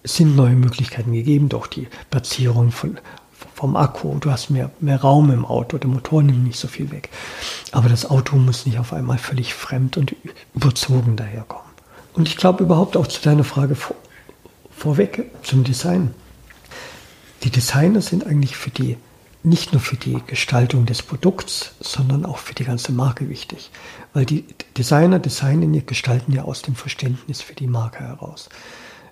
Es 0.04 0.16
sind 0.16 0.36
neue 0.36 0.56
Möglichkeiten 0.56 1.14
gegeben, 1.14 1.50
doch 1.50 1.68
die 1.68 1.88
Platzierung 2.10 2.72
von, 2.72 3.00
vom 3.56 3.76
Akku. 3.76 4.18
Du 4.20 4.32
hast 4.32 4.50
mehr, 4.50 4.70
mehr 4.80 5.00
Raum 5.02 5.32
im 5.32 5.46
Auto, 5.46 5.78
der 5.78 5.90
Motor 5.90 6.24
nimmt 6.24 6.44
nicht 6.44 6.60
so 6.60 6.68
viel 6.68 6.92
weg. 6.92 7.10
Aber 7.72 7.88
das 7.88 8.10
Auto 8.10 8.36
muss 8.36 8.66
nicht 8.66 8.80
auf 8.80 8.92
einmal 8.92 9.18
völlig 9.18 9.54
fremd 9.54 9.98
und 9.98 10.16
überzogen 10.54 11.16
daherkommen. 11.16 11.72
Und 12.14 12.28
ich 12.28 12.38
glaube 12.38 12.64
überhaupt 12.64 12.98
auch 12.98 13.08
zu 13.08 13.22
deiner 13.22 13.44
Frage 13.44 13.76
vor, 13.76 13.96
vorweg 14.76 15.32
zum 15.44 15.64
Design. 15.64 16.14
Die 17.44 17.50
Designer 17.50 18.02
sind 18.02 18.26
eigentlich 18.26 18.58
für 18.58 18.70
die 18.70 18.98
nicht 19.44 19.74
nur 19.74 19.82
für 19.82 19.98
die 19.98 20.22
Gestaltung 20.26 20.86
des 20.86 21.02
Produkts, 21.02 21.74
sondern 21.80 22.26
auch 22.26 22.38
für 22.38 22.54
die 22.54 22.64
ganze 22.64 22.94
Marke 22.94 23.30
wichtig. 23.30 23.72
Weil 24.14 24.26
die 24.26 24.46
Designer 24.78 25.20
designen, 25.20 25.86
gestalten 25.86 26.32
ja 26.32 26.44
aus 26.44 26.62
dem 26.62 26.76
Verständnis 26.76 27.42
für 27.42 27.54
die 27.54 27.68
Marke 27.68 28.00
heraus. 28.00 28.50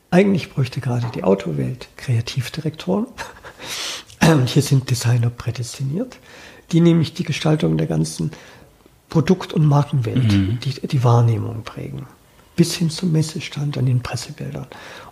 Eigentlich 0.09 0.53
bräuchte 0.53 0.81
gerade 0.81 1.07
die 1.13 1.23
Autowelt 1.23 1.89
Kreativdirektoren. 1.97 3.07
Und 4.21 4.49
hier 4.49 4.61
sind 4.61 4.89
Designer 4.89 5.29
prädestiniert, 5.29 6.17
die 6.71 6.79
nämlich 6.79 7.13
die 7.13 7.23
Gestaltung 7.23 7.77
der 7.77 7.87
ganzen 7.87 8.31
Produkt- 9.09 9.51
und 9.51 9.65
Markenwelt, 9.65 10.31
mhm. 10.31 10.59
die, 10.63 10.87
die 10.87 11.03
Wahrnehmung 11.03 11.63
prägen. 11.63 12.05
Bis 12.55 12.75
hin 12.75 12.89
zum 12.89 13.11
Messestand 13.11 13.77
an 13.77 13.85
den 13.85 14.01
Pressebildern. 14.01 14.67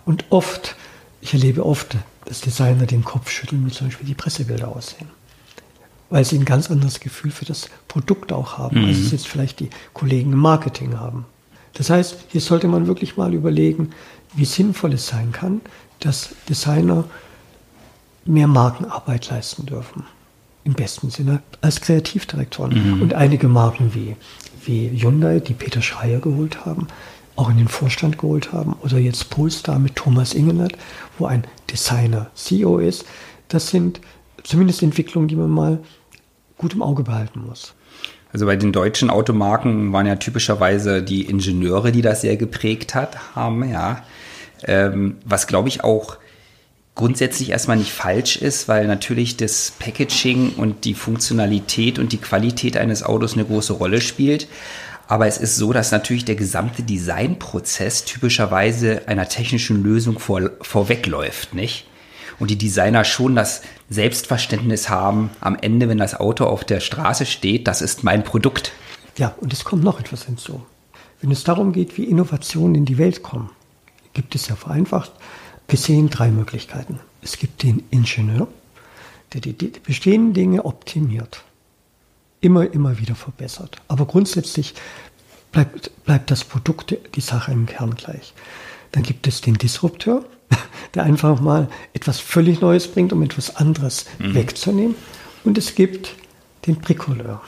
Und 0.06 0.24
oft, 0.30 0.76
ich 1.20 1.34
erlebe 1.34 1.66
oft, 1.66 1.96
dass 2.30 2.40
Designer 2.40 2.86
den 2.86 3.04
Kopf 3.04 3.28
schütteln, 3.28 3.66
wie 3.66 3.72
zum 3.72 3.88
Beispiel 3.88 4.06
die 4.06 4.14
Pressebilder 4.14 4.68
aussehen. 4.68 5.08
Weil 6.10 6.24
sie 6.24 6.38
ein 6.38 6.44
ganz 6.44 6.70
anderes 6.70 7.00
Gefühl 7.00 7.32
für 7.32 7.44
das 7.44 7.68
Produkt 7.88 8.32
auch 8.32 8.56
haben, 8.56 8.80
mhm. 8.80 8.86
als 8.86 8.98
es 8.98 9.10
jetzt 9.10 9.26
vielleicht 9.26 9.58
die 9.58 9.68
Kollegen 9.94 10.32
im 10.32 10.38
Marketing 10.38 10.96
haben. 10.96 11.24
Das 11.74 11.90
heißt, 11.90 12.26
hier 12.28 12.40
sollte 12.40 12.68
man 12.68 12.86
wirklich 12.86 13.16
mal 13.16 13.34
überlegen, 13.34 13.90
wie 14.34 14.44
sinnvoll 14.44 14.92
es 14.92 15.08
sein 15.08 15.32
kann, 15.32 15.60
dass 15.98 16.30
Designer 16.48 17.02
mehr 18.24 18.46
Markenarbeit 18.46 19.28
leisten 19.28 19.66
dürfen. 19.66 20.04
Im 20.62 20.74
besten 20.74 21.10
Sinne 21.10 21.42
als 21.62 21.80
Kreativdirektoren. 21.80 22.96
Mhm. 22.96 23.02
Und 23.02 23.14
einige 23.14 23.48
Marken 23.48 23.92
wie, 23.92 24.14
wie 24.64 25.02
Hyundai, 25.02 25.40
die 25.40 25.54
Peter 25.54 25.82
Schreier 25.82 26.20
geholt 26.20 26.64
haben, 26.64 26.86
auch 27.36 27.50
in 27.50 27.58
den 27.58 27.68
Vorstand 27.68 28.18
geholt 28.18 28.52
haben, 28.52 28.74
oder 28.82 28.98
jetzt 28.98 29.30
Polestar 29.30 29.78
mit 29.78 29.96
Thomas 29.96 30.34
Ingenert, 30.34 30.72
wo 31.18 31.26
ein 31.26 31.44
Designer 31.70 32.30
CEO 32.34 32.78
ist, 32.78 33.04
das 33.48 33.68
sind 33.68 34.00
zumindest 34.42 34.82
Entwicklungen, 34.82 35.28
die 35.28 35.36
man 35.36 35.50
mal 35.50 35.78
gut 36.58 36.74
im 36.74 36.82
Auge 36.82 37.02
behalten 37.02 37.44
muss. 37.46 37.74
Also 38.32 38.46
bei 38.46 38.56
den 38.56 38.72
deutschen 38.72 39.10
Automarken 39.10 39.92
waren 39.92 40.06
ja 40.06 40.16
typischerweise 40.16 41.02
die 41.02 41.22
Ingenieure, 41.22 41.90
die 41.90 42.02
das 42.02 42.20
sehr 42.20 42.36
geprägt 42.36 42.94
hat, 42.94 43.34
haben, 43.34 43.68
ja. 43.68 44.04
Ähm, 44.62 45.16
was 45.24 45.46
glaube 45.46 45.68
ich 45.68 45.82
auch 45.82 46.18
grundsätzlich 46.94 47.50
erstmal 47.50 47.78
nicht 47.78 47.92
falsch 47.92 48.36
ist, 48.36 48.68
weil 48.68 48.86
natürlich 48.86 49.36
das 49.36 49.72
Packaging 49.78 50.52
und 50.56 50.84
die 50.84 50.94
Funktionalität 50.94 51.98
und 51.98 52.12
die 52.12 52.18
Qualität 52.18 52.76
eines 52.76 53.02
Autos 53.02 53.34
eine 53.34 53.44
große 53.46 53.72
Rolle 53.72 54.00
spielt. 54.00 54.48
Aber 55.10 55.26
es 55.26 55.38
ist 55.38 55.56
so, 55.56 55.72
dass 55.72 55.90
natürlich 55.90 56.24
der 56.24 56.36
gesamte 56.36 56.84
Designprozess 56.84 58.04
typischerweise 58.04 59.08
einer 59.08 59.28
technischen 59.28 59.82
Lösung 59.82 60.20
vor, 60.20 60.52
vorwegläuft, 60.60 61.52
nicht? 61.52 61.88
Und 62.38 62.48
die 62.48 62.56
Designer 62.56 63.02
schon 63.02 63.34
das 63.34 63.62
Selbstverständnis 63.88 64.88
haben, 64.88 65.30
am 65.40 65.56
Ende, 65.56 65.88
wenn 65.88 65.98
das 65.98 66.14
Auto 66.14 66.44
auf 66.44 66.62
der 66.62 66.78
Straße 66.78 67.26
steht, 67.26 67.66
das 67.66 67.82
ist 67.82 68.04
mein 68.04 68.22
Produkt. 68.22 68.70
Ja, 69.18 69.34
und 69.40 69.52
es 69.52 69.64
kommt 69.64 69.82
noch 69.82 69.98
etwas 69.98 70.26
hinzu. 70.26 70.64
Wenn 71.20 71.32
es 71.32 71.42
darum 71.42 71.72
geht, 71.72 71.98
wie 71.98 72.04
Innovationen 72.04 72.76
in 72.76 72.84
die 72.84 72.96
Welt 72.96 73.24
kommen, 73.24 73.50
gibt 74.12 74.36
es 74.36 74.46
ja 74.46 74.54
vereinfacht 74.54 75.10
gesehen 75.66 76.08
drei 76.08 76.30
Möglichkeiten. 76.30 77.00
Es 77.20 77.36
gibt 77.36 77.64
den 77.64 77.82
Ingenieur, 77.90 78.46
der 79.32 79.40
die 79.40 79.72
bestehenden 79.84 80.34
Dinge 80.34 80.64
optimiert 80.64 81.42
immer, 82.40 82.72
immer 82.72 82.98
wieder 82.98 83.14
verbessert. 83.14 83.76
Aber 83.88 84.06
grundsätzlich 84.06 84.74
bleibt, 85.52 85.90
bleibt 86.04 86.30
das 86.30 86.44
Produkt, 86.44 86.96
die 87.14 87.20
Sache 87.20 87.52
im 87.52 87.66
Kern 87.66 87.94
gleich. 87.94 88.32
Dann 88.92 89.02
gibt 89.02 89.26
es 89.26 89.40
den 89.40 89.54
Disrupteur, 89.54 90.24
der 90.94 91.04
einfach 91.04 91.40
mal 91.40 91.68
etwas 91.92 92.18
völlig 92.20 92.60
Neues 92.60 92.88
bringt, 92.88 93.12
um 93.12 93.22
etwas 93.22 93.56
anderes 93.56 94.06
mhm. 94.18 94.34
wegzunehmen. 94.34 94.94
Und 95.44 95.58
es 95.58 95.74
gibt 95.74 96.14
den 96.66 96.76
Bricoleur, 96.76 97.40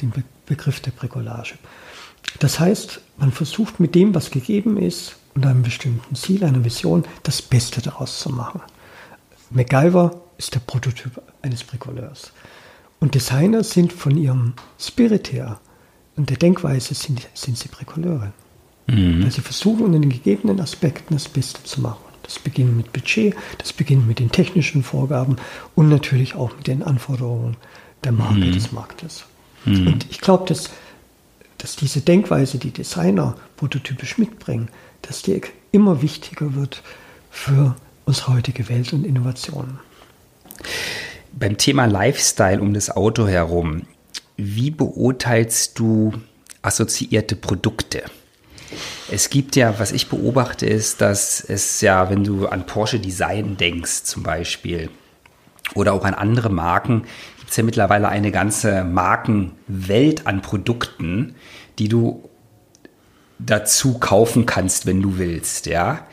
den 0.00 0.10
Be 0.10 0.22
Begriff 0.46 0.80
der 0.80 0.90
Bricolage. 0.90 1.54
Das 2.40 2.58
heißt, 2.58 3.00
man 3.18 3.30
versucht 3.30 3.78
mit 3.78 3.94
dem, 3.94 4.16
was 4.16 4.32
gegeben 4.32 4.78
ist 4.78 5.14
und 5.36 5.46
einem 5.46 5.62
bestimmten 5.62 6.16
Ziel, 6.16 6.42
einer 6.42 6.64
Vision, 6.64 7.04
das 7.22 7.40
Beste 7.40 7.80
daraus 7.80 8.18
zu 8.18 8.30
machen. 8.30 8.60
MacGyver 9.50 10.20
ist 10.38 10.54
der 10.54 10.58
Prototyp 10.58 11.22
eines 11.42 11.62
Bricoleurs. 11.62 12.32
Und 13.00 13.14
Designer 13.14 13.64
sind 13.64 13.92
von 13.92 14.16
ihrem 14.16 14.52
Spirit 14.78 15.32
her 15.32 15.58
und 16.16 16.28
der 16.28 16.36
Denkweise 16.36 16.94
sind, 16.94 17.26
sind 17.34 17.56
sie 17.56 17.68
Präkoleure. 17.68 18.32
Mhm. 18.86 19.24
Weil 19.24 19.30
sie 19.30 19.40
versuchen, 19.40 19.94
in 19.94 20.02
den 20.02 20.10
gegebenen 20.10 20.60
Aspekten 20.60 21.14
das 21.14 21.28
Beste 21.28 21.64
zu 21.64 21.80
machen. 21.80 22.04
Das 22.22 22.38
beginnt 22.38 22.76
mit 22.76 22.92
Budget, 22.92 23.34
das 23.58 23.72
beginnt 23.72 24.06
mit 24.06 24.18
den 24.18 24.30
technischen 24.30 24.82
Vorgaben 24.82 25.36
und 25.74 25.88
natürlich 25.88 26.34
auch 26.34 26.54
mit 26.56 26.66
den 26.66 26.82
Anforderungen 26.82 27.56
der 28.04 28.12
Marke 28.12 28.46
mhm. 28.46 28.52
des 28.52 28.70
Marktes. 28.70 29.24
Mhm. 29.64 29.86
Und 29.86 30.06
ich 30.10 30.20
glaube, 30.20 30.46
dass, 30.46 30.70
dass 31.58 31.76
diese 31.76 32.02
Denkweise, 32.02 32.58
die 32.58 32.70
Designer 32.70 33.36
prototypisch 33.56 34.18
mitbringen, 34.18 34.68
dass 35.02 35.22
die 35.22 35.40
immer 35.72 36.02
wichtiger 36.02 36.54
wird 36.54 36.82
für 37.30 37.76
unsere 38.04 38.34
heutige 38.34 38.68
Welt 38.68 38.92
und 38.92 39.04
Innovationen 39.04 39.78
beim 41.32 41.56
Thema 41.56 41.86
Lifestyle 41.86 42.60
um 42.60 42.74
das 42.74 42.90
Auto 42.90 43.26
herum, 43.26 43.82
wie 44.36 44.70
beurteilst 44.70 45.78
du 45.78 46.12
assoziierte 46.62 47.36
Produkte? 47.36 48.04
Es 49.10 49.30
gibt 49.30 49.56
ja, 49.56 49.78
was 49.78 49.92
ich 49.92 50.08
beobachte, 50.08 50.66
ist, 50.66 51.00
dass 51.00 51.40
es 51.40 51.80
ja, 51.80 52.10
wenn 52.10 52.24
du 52.24 52.46
an 52.46 52.66
Porsche 52.66 53.00
Design 53.00 53.56
denkst 53.56 54.04
zum 54.04 54.22
Beispiel 54.22 54.90
oder 55.74 55.92
auch 55.92 56.04
an 56.04 56.14
andere 56.14 56.50
Marken, 56.50 57.04
gibt 57.38 57.50
es 57.50 57.56
ja 57.56 57.64
mittlerweile 57.64 58.08
eine 58.08 58.30
ganze 58.30 58.84
Markenwelt 58.84 60.26
an 60.26 60.42
Produkten, 60.42 61.34
die 61.78 61.88
du 61.88 62.28
dazu 63.38 63.98
kaufen 63.98 64.46
kannst, 64.46 64.86
wenn 64.86 65.02
du 65.02 65.18
willst, 65.18 65.66
ja. 65.66 66.06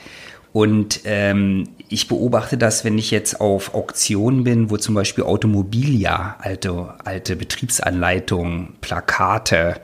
Und 0.54 1.02
ähm, 1.06 1.70
ich 1.90 2.08
beobachte 2.08 2.58
das, 2.58 2.84
wenn 2.84 2.98
ich 2.98 3.12
jetzt 3.12 3.40
auf 3.40 3.74
Auktionen 3.74 4.44
bin, 4.44 4.70
wo 4.70 4.78
zum 4.78 4.96
Beispiel 4.96 5.24
Automobilia, 5.24 6.38
alte, 6.40 6.96
alte 7.04 7.36
Betriebsanleitungen, 7.36 8.76
Plakate, 8.82 9.82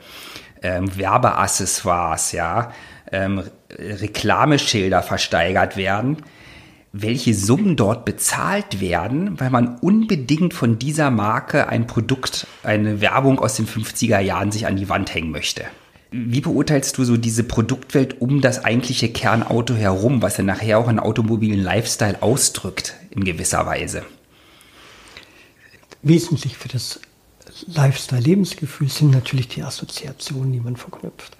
ähm, 0.62 0.96
Werbeaccessoires, 0.96 2.32
ja, 2.32 2.72
ähm, 3.12 3.42
Reklameschilder 3.78 5.02
versteigert 5.02 5.76
werden, 5.76 6.18
welche 6.92 7.34
Summen 7.34 7.76
dort 7.76 8.04
bezahlt 8.04 8.80
werden, 8.80 9.38
weil 9.40 9.50
man 9.50 9.78
unbedingt 9.78 10.54
von 10.54 10.78
dieser 10.78 11.10
Marke 11.10 11.68
ein 11.68 11.86
Produkt, 11.86 12.46
eine 12.62 13.00
Werbung 13.00 13.40
aus 13.40 13.56
den 13.56 13.66
50er 13.66 14.20
Jahren 14.20 14.52
sich 14.52 14.66
an 14.66 14.76
die 14.76 14.88
Wand 14.88 15.12
hängen 15.12 15.30
möchte. 15.30 15.64
Wie 16.10 16.40
beurteilst 16.40 16.96
du 16.96 17.04
so 17.04 17.16
diese 17.16 17.42
Produktwelt 17.42 18.20
um 18.20 18.40
das 18.40 18.64
eigentliche 18.64 19.08
Kernauto 19.08 19.74
herum, 19.74 20.22
was 20.22 20.36
ja 20.36 20.44
nachher 20.44 20.78
auch 20.78 20.88
einen 20.88 21.00
automobilen 21.00 21.60
Lifestyle 21.60 22.22
ausdrückt 22.22 22.94
in 23.10 23.24
gewisser 23.24 23.66
Weise? 23.66 24.04
Wesentlich 26.02 26.56
für 26.56 26.68
das 26.68 27.00
Lifestyle-Lebensgefühl 27.66 28.88
sind 28.88 29.10
natürlich 29.10 29.48
die 29.48 29.62
Assoziationen, 29.62 30.52
die 30.52 30.60
man 30.60 30.76
verknüpft. 30.76 31.36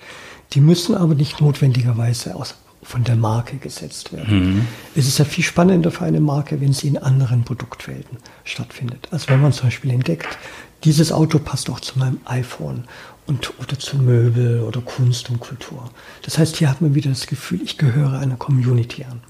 Die 0.52 0.60
müssen 0.60 0.94
aber 0.94 1.14
nicht 1.14 1.40
notwendigerweise 1.40 2.34
aus, 2.34 2.54
von 2.82 3.02
der 3.02 3.16
Marke 3.16 3.56
gesetzt 3.56 4.12
werden. 4.12 4.54
Mhm. 4.54 4.68
Es 4.94 5.06
ist 5.06 5.18
ja 5.18 5.24
viel 5.24 5.42
spannender 5.42 5.90
für 5.90 6.04
eine 6.04 6.20
Marke, 6.20 6.60
wenn 6.60 6.72
sie 6.72 6.88
in 6.88 6.98
anderen 6.98 7.44
Produktwelten 7.44 8.18
stattfindet. 8.44 9.08
Also 9.10 9.28
wenn 9.28 9.40
man 9.40 9.52
zum 9.52 9.68
Beispiel 9.68 9.90
entdeckt, 9.90 10.38
dieses 10.84 11.10
Auto 11.10 11.38
passt 11.38 11.70
auch 11.70 11.80
zu 11.80 11.98
meinem 11.98 12.20
iPhone 12.26 12.84
und, 13.26 13.58
oder 13.58 13.78
zu 13.78 13.96
Möbel 13.96 14.60
oder 14.60 14.80
Kunst 14.80 15.30
und 15.30 15.40
Kultur. 15.40 15.90
Das 16.22 16.38
heißt, 16.38 16.56
hier 16.56 16.70
hat 16.70 16.80
man 16.80 16.94
wieder 16.94 17.10
das 17.10 17.26
Gefühl, 17.26 17.60
ich 17.62 17.78
gehöre 17.78 18.18
einer 18.18 18.36
Community 18.36 19.04
an. 19.04 19.20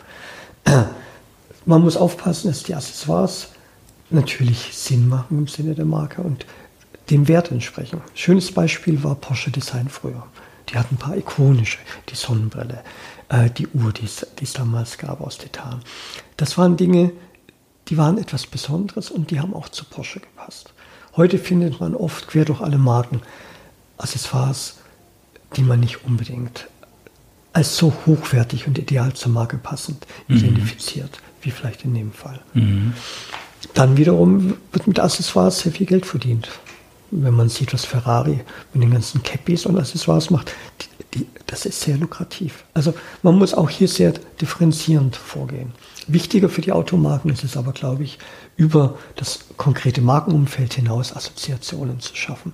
Man 1.67 1.83
muss 1.83 1.97
aufpassen, 1.97 2.49
dass 2.49 2.63
die 2.63 2.75
Accessoires 2.75 3.49
natürlich 4.11 4.71
Sinn 4.73 5.09
machen 5.09 5.39
im 5.39 5.49
Sinne 5.49 5.75
der 5.75 5.87
Marke 5.87 6.23
und 6.23 6.45
dem 7.11 7.29
Wert 7.29 7.51
entsprechen. 7.51 8.01
Schönes 8.15 8.53
Beispiel 8.53 9.03
war 9.03 9.15
Porsche 9.15 9.51
Design 9.51 9.89
früher. 9.89 10.27
Die 10.69 10.77
hatten 10.77 10.95
ein 10.95 10.99
paar 10.99 11.17
ikonische, 11.17 11.79
die 12.09 12.15
Sonnenbrille, 12.15 12.83
äh, 13.29 13.51
die 13.51 13.69
Uhr, 13.69 13.93
die 13.93 14.05
es 14.05 14.53
damals 14.55 14.99
gab 14.99 15.21
aus 15.21 15.39
Titan. 15.39 15.81
Das 16.37 16.57
waren 16.57 16.77
Dinge, 16.77 17.13
die 17.89 17.99
waren 17.99 18.19
etwas 18.19 18.47
Besonderes 18.47 19.11
und 19.11 19.31
die 19.31 19.41
haben 19.41 19.55
auch 19.55 19.69
zu 19.69 19.85
Porsche 19.85 20.21
gepasst. 20.21 20.73
Heute 21.17 21.39
findet 21.39 21.81
man 21.81 21.95
oft 21.95 22.27
quer 22.29 22.45
durch 22.45 22.61
alle 22.61 22.79
Marken 22.79 23.21
Accessoires, 23.99 24.77
die 25.57 25.63
man 25.63 25.81
nicht 25.81 26.05
unbedingt 26.05 26.69
als 27.53 27.77
so 27.77 27.93
hochwertig 28.05 28.67
und 28.67 28.79
ideal 28.79 29.15
zur 29.15 29.31
Marke 29.31 29.57
passend 29.57 30.07
mhm. 30.27 30.37
identifiziert, 30.37 31.21
wie 31.41 31.51
vielleicht 31.51 31.85
in 31.85 31.95
dem 31.95 32.13
Fall. 32.13 32.41
Mhm. 32.53 32.95
Dann 33.75 33.97
wiederum 33.97 34.57
wird 34.73 34.87
mit 34.87 35.01
Accessoires 35.01 35.61
sehr 35.61 35.73
viel 35.73 35.87
Geld 35.87 36.05
verdient. 36.05 36.49
Wenn 37.11 37.35
man 37.35 37.49
sieht, 37.49 37.73
was 37.73 37.85
Ferrari 37.85 38.41
mit 38.73 38.83
den 38.83 38.91
ganzen 38.91 39.23
Cappies 39.23 39.67
und 39.67 39.79
Accessoires 39.79 40.31
macht, 40.31 40.53
die, 40.81 41.19
die, 41.19 41.27
das 41.47 41.65
ist 41.65 41.81
sehr 41.81 41.97
lukrativ. 41.97 42.65
Also 42.75 42.93
man 43.23 43.39
muss 43.39 43.55
auch 43.55 43.71
hier 43.71 43.87
sehr 43.87 44.13
differenzierend 44.41 45.15
vorgehen. 45.15 45.73
Wichtiger 46.09 46.49
für 46.49 46.61
die 46.61 46.73
Automarken 46.73 47.31
ist 47.31 47.45
es 47.45 47.57
aber, 47.57 47.73
glaube 47.73 48.03
ich, 48.03 48.19
über 48.57 48.99
das 49.15 49.45
konkrete 49.57 50.01
Markenumfeld 50.01 50.75
hinaus 50.75 51.15
Assoziationen 51.15 52.01
zu 52.01 52.17
schaffen. 52.17 52.53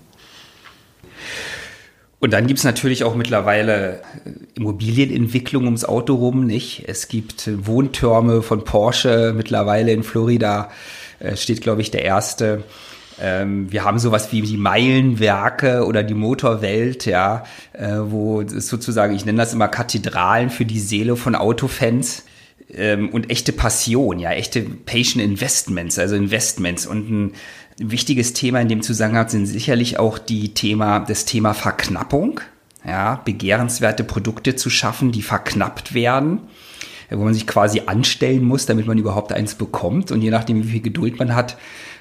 Und 2.21 2.35
dann 2.35 2.47
gibt's 2.47 2.65
natürlich 2.65 3.03
auch 3.03 3.15
mittlerweile 3.15 4.01
äh, 4.25 4.31
Immobilienentwicklung 4.57 5.65
ums 5.65 5.87
Auto 5.87 6.15
rum, 6.15 6.47
nicht? 6.47 6.85
Es 6.87 7.09
gibt 7.09 7.51
Wohntürme 7.67 8.43
von 8.43 8.65
Porsche 8.65 9.33
mittlerweile 9.35 9.93
in 9.93 10.03
Florida, 10.03 10.71
äh, 11.19 11.37
steht, 11.37 11.63
glaube 11.63 11.81
ich, 11.81 11.91
der 11.91 12.05
erste. 12.05 12.63
Ähm, 13.19 13.73
wir 13.73 13.85
haben 13.85 13.99
sowas 13.99 14.33
wie 14.33 14.43
die 14.43 14.59
Meilenwerke 14.59 15.87
oder 15.87 16.03
die 16.03 16.15
Motorwelt, 16.15 17.07
ja, 17.07 17.45
äh, 17.73 17.89
wo 18.05 18.43
es 18.43 18.69
sozusagen, 18.69 19.15
ich 19.15 19.25
nenne 19.25 19.39
das 19.39 19.55
immer 19.55 19.69
Kathedralen 19.69 20.51
für 20.51 20.67
die 20.67 20.81
Seele 20.81 21.17
von 21.17 21.35
Autofans 21.35 22.25
ähm, 22.75 23.09
und 23.11 23.31
echte 23.31 23.53
Passion, 23.53 24.19
ja, 24.19 24.33
echte 24.33 24.61
Patient 24.63 25.25
Investments, 25.25 25.99
also 25.99 26.17
Investments 26.17 26.87
und 26.87 27.11
ein 27.11 27.33
wichtiges 27.81 28.35
Thema 28.35 28.61
in 28.61 28.69
dem 28.69 28.83
Zusammenhang 28.83 29.29
sind 29.29 29.47
sicherlich 29.47 29.99
auch 29.99 30.19
die 30.19 30.55
Thema, 30.55 31.01
das 31.01 31.25
Thema 31.25 31.55
Verknappung, 31.55 32.41
ja, 32.87 33.21
begehrenswerte 33.25 34.05
Produkte 34.05 34.55
zu 34.55 34.71
schaffen, 34.71 35.13
die 35.13 35.23
verknappt 35.23 35.95
werden, 35.95 36.41
wo 37.11 37.25
man 37.25 37.35
sich 37.35 37.47
quasi 37.47 37.83
anstellen 37.87 38.45
muss, 38.45 38.67
damit 38.67 38.87
man 38.87 38.99
überhaupt 38.99 39.33
eins 39.33 39.55
bekommt 39.55 40.13
und 40.13 40.23
je 40.23 40.31
nachdem, 40.31 40.63
wie 40.63 40.69
viel 40.69 40.83
Geduld 40.83 41.19
man 41.19 41.35
hat, 41.35 41.57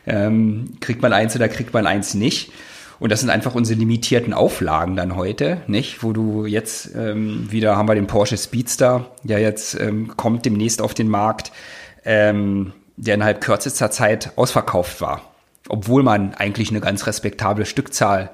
ähm, 0.06 0.74
kriegt 0.82 1.02
man 1.02 1.14
eins 1.14 1.36
oder 1.36 1.48
kriegt 1.48 1.74
man 1.74 1.88
eins 1.88 2.14
nicht. 2.14 2.52
Und 3.00 3.14
das 3.14 3.22
sind 3.22 3.30
einfach 3.30 3.56
unsere 3.56 3.80
limitierten 3.80 4.34
Auflagen 4.34 4.98
dann 4.98 5.16
heute, 5.16 5.62
nicht? 5.68 6.04
Wo 6.04 6.12
du 6.12 6.46
jetzt 6.46 6.94
ähm, 6.96 7.50
wieder 7.50 7.78
haben 7.78 7.88
wir 7.88 7.96
den 7.96 8.08
Porsche 8.08 8.38
Speedster, 8.38 9.12
der 9.24 9.40
jetzt 9.40 9.80
ähm, 9.80 10.18
kommt 10.18 10.44
demnächst 10.44 10.82
auf 10.82 10.94
den 10.94 11.08
Markt, 11.08 11.54
ähm, 12.04 12.74
der 12.98 13.16
innerhalb 13.16 13.40
kürzester 13.40 13.90
Zeit 13.90 14.34
ausverkauft 14.36 15.00
war. 15.00 15.22
Obwohl 15.70 16.04
man 16.04 16.34
eigentlich 16.34 16.70
eine 16.70 16.82
ganz 16.82 17.08
respektable 17.08 17.66
Stückzahl 17.66 18.32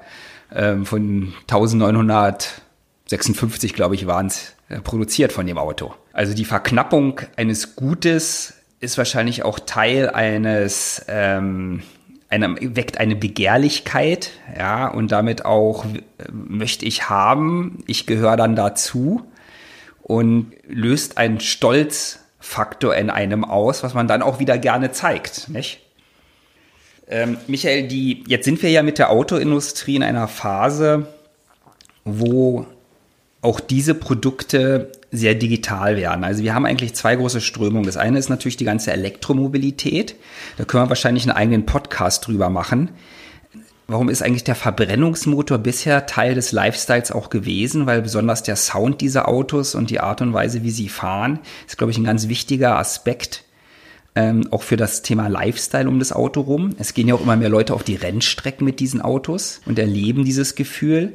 ähm, 0.54 0.84
von 0.84 1.32
1956, 1.42 3.74
glaube 3.74 3.94
ich, 3.94 4.06
waren 4.06 4.26
es, 4.26 4.56
äh, 4.68 4.80
produziert 4.80 5.32
von 5.32 5.46
dem 5.46 5.58
Auto. 5.58 5.94
Also 6.12 6.34
die 6.34 6.44
Verknappung 6.44 7.20
eines 7.36 7.76
Gutes 7.76 8.54
ist 8.80 8.98
wahrscheinlich 8.98 9.44
auch 9.44 9.60
Teil 9.60 10.10
eines 10.10 11.04
ähm, 11.08 11.82
eine, 12.28 12.56
weckt 12.76 12.98
eine 12.98 13.16
Begehrlichkeit, 13.16 14.32
ja, 14.58 14.88
und 14.88 15.12
damit 15.12 15.44
auch 15.44 15.84
äh, 15.84 15.98
möchte 16.32 16.84
ich 16.84 17.08
haben, 17.08 17.84
ich 17.86 18.06
gehöre 18.06 18.36
dann 18.36 18.56
dazu 18.56 19.22
und 20.02 20.52
löst 20.66 21.18
einen 21.18 21.40
Stolzfaktor 21.40 22.94
in 22.96 23.10
einem 23.10 23.44
aus, 23.44 23.82
was 23.82 23.94
man 23.94 24.08
dann 24.08 24.22
auch 24.22 24.40
wieder 24.40 24.58
gerne 24.58 24.90
zeigt, 24.90 25.48
nicht? 25.48 25.85
Ähm, 27.08 27.36
Michael, 27.46 27.86
die, 27.86 28.24
jetzt 28.26 28.44
sind 28.44 28.62
wir 28.62 28.70
ja 28.70 28.82
mit 28.82 28.98
der 28.98 29.10
Autoindustrie 29.10 29.96
in 29.96 30.02
einer 30.02 30.28
Phase, 30.28 31.06
wo 32.04 32.66
auch 33.42 33.60
diese 33.60 33.94
Produkte 33.94 34.90
sehr 35.12 35.36
digital 35.36 35.96
werden. 35.96 36.24
Also 36.24 36.42
wir 36.42 36.54
haben 36.54 36.66
eigentlich 36.66 36.94
zwei 36.94 37.14
große 37.14 37.40
Strömungen. 37.40 37.86
Das 37.86 37.96
eine 37.96 38.18
ist 38.18 38.28
natürlich 38.28 38.56
die 38.56 38.64
ganze 38.64 38.92
Elektromobilität. 38.92 40.16
Da 40.56 40.64
können 40.64 40.84
wir 40.84 40.88
wahrscheinlich 40.88 41.24
einen 41.24 41.36
eigenen 41.36 41.64
Podcast 41.64 42.26
drüber 42.26 42.50
machen. 42.50 42.90
Warum 43.86 44.08
ist 44.08 44.20
eigentlich 44.20 44.42
der 44.42 44.56
Verbrennungsmotor 44.56 45.58
bisher 45.58 46.06
Teil 46.06 46.34
des 46.34 46.50
Lifestyles 46.50 47.12
auch 47.12 47.30
gewesen? 47.30 47.86
Weil 47.86 48.02
besonders 48.02 48.42
der 48.42 48.56
Sound 48.56 49.00
dieser 49.00 49.28
Autos 49.28 49.76
und 49.76 49.90
die 49.90 50.00
Art 50.00 50.22
und 50.22 50.32
Weise, 50.32 50.64
wie 50.64 50.72
sie 50.72 50.88
fahren, 50.88 51.38
ist, 51.68 51.78
glaube 51.78 51.92
ich, 51.92 51.98
ein 51.98 52.04
ganz 52.04 52.26
wichtiger 52.26 52.78
Aspekt 52.78 53.44
ähm, 54.16 54.48
auch 54.50 54.62
für 54.62 54.78
das 54.78 55.02
Thema 55.02 55.28
Lifestyle 55.28 55.88
um 55.88 55.98
das 55.98 56.10
Auto 56.10 56.40
rum. 56.40 56.70
Es 56.78 56.94
gehen 56.94 57.06
ja 57.06 57.14
auch 57.14 57.20
immer 57.20 57.36
mehr 57.36 57.50
Leute 57.50 57.74
auf 57.74 57.84
die 57.84 57.94
Rennstrecken 57.94 58.64
mit 58.64 58.80
diesen 58.80 59.02
Autos 59.02 59.60
und 59.66 59.78
erleben 59.78 60.24
dieses 60.24 60.54
Gefühl. 60.54 61.14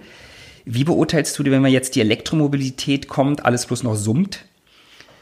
Wie 0.63 0.83
beurteilst 0.83 1.37
du, 1.37 1.43
wenn 1.43 1.63
man 1.63 1.71
jetzt 1.71 1.95
die 1.95 2.01
Elektromobilität 2.01 3.07
kommt, 3.07 3.43
alles 3.43 3.65
bloß 3.65 3.81
noch 3.83 3.95
summt, 3.95 4.45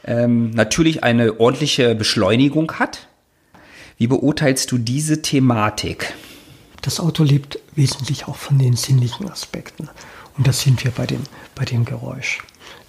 ähm, 0.04 0.50
natürlich 0.50 1.02
eine 1.02 1.40
ordentliche 1.40 1.94
Beschleunigung 1.94 2.72
hat? 2.72 3.08
Wie 3.96 4.06
beurteilst 4.06 4.70
du 4.70 4.78
diese 4.78 5.22
Thematik? 5.22 6.12
Das 6.82 7.00
Auto 7.00 7.24
lebt 7.24 7.58
wesentlich 7.74 8.28
auch 8.28 8.36
von 8.36 8.58
den 8.58 8.76
sinnlichen 8.76 9.30
Aspekten. 9.30 9.88
Und 10.36 10.46
das 10.46 10.60
sind 10.60 10.84
wir 10.84 10.90
bei 10.90 11.06
dem, 11.06 11.22
bei 11.54 11.64
dem 11.64 11.86
Geräusch. 11.86 12.42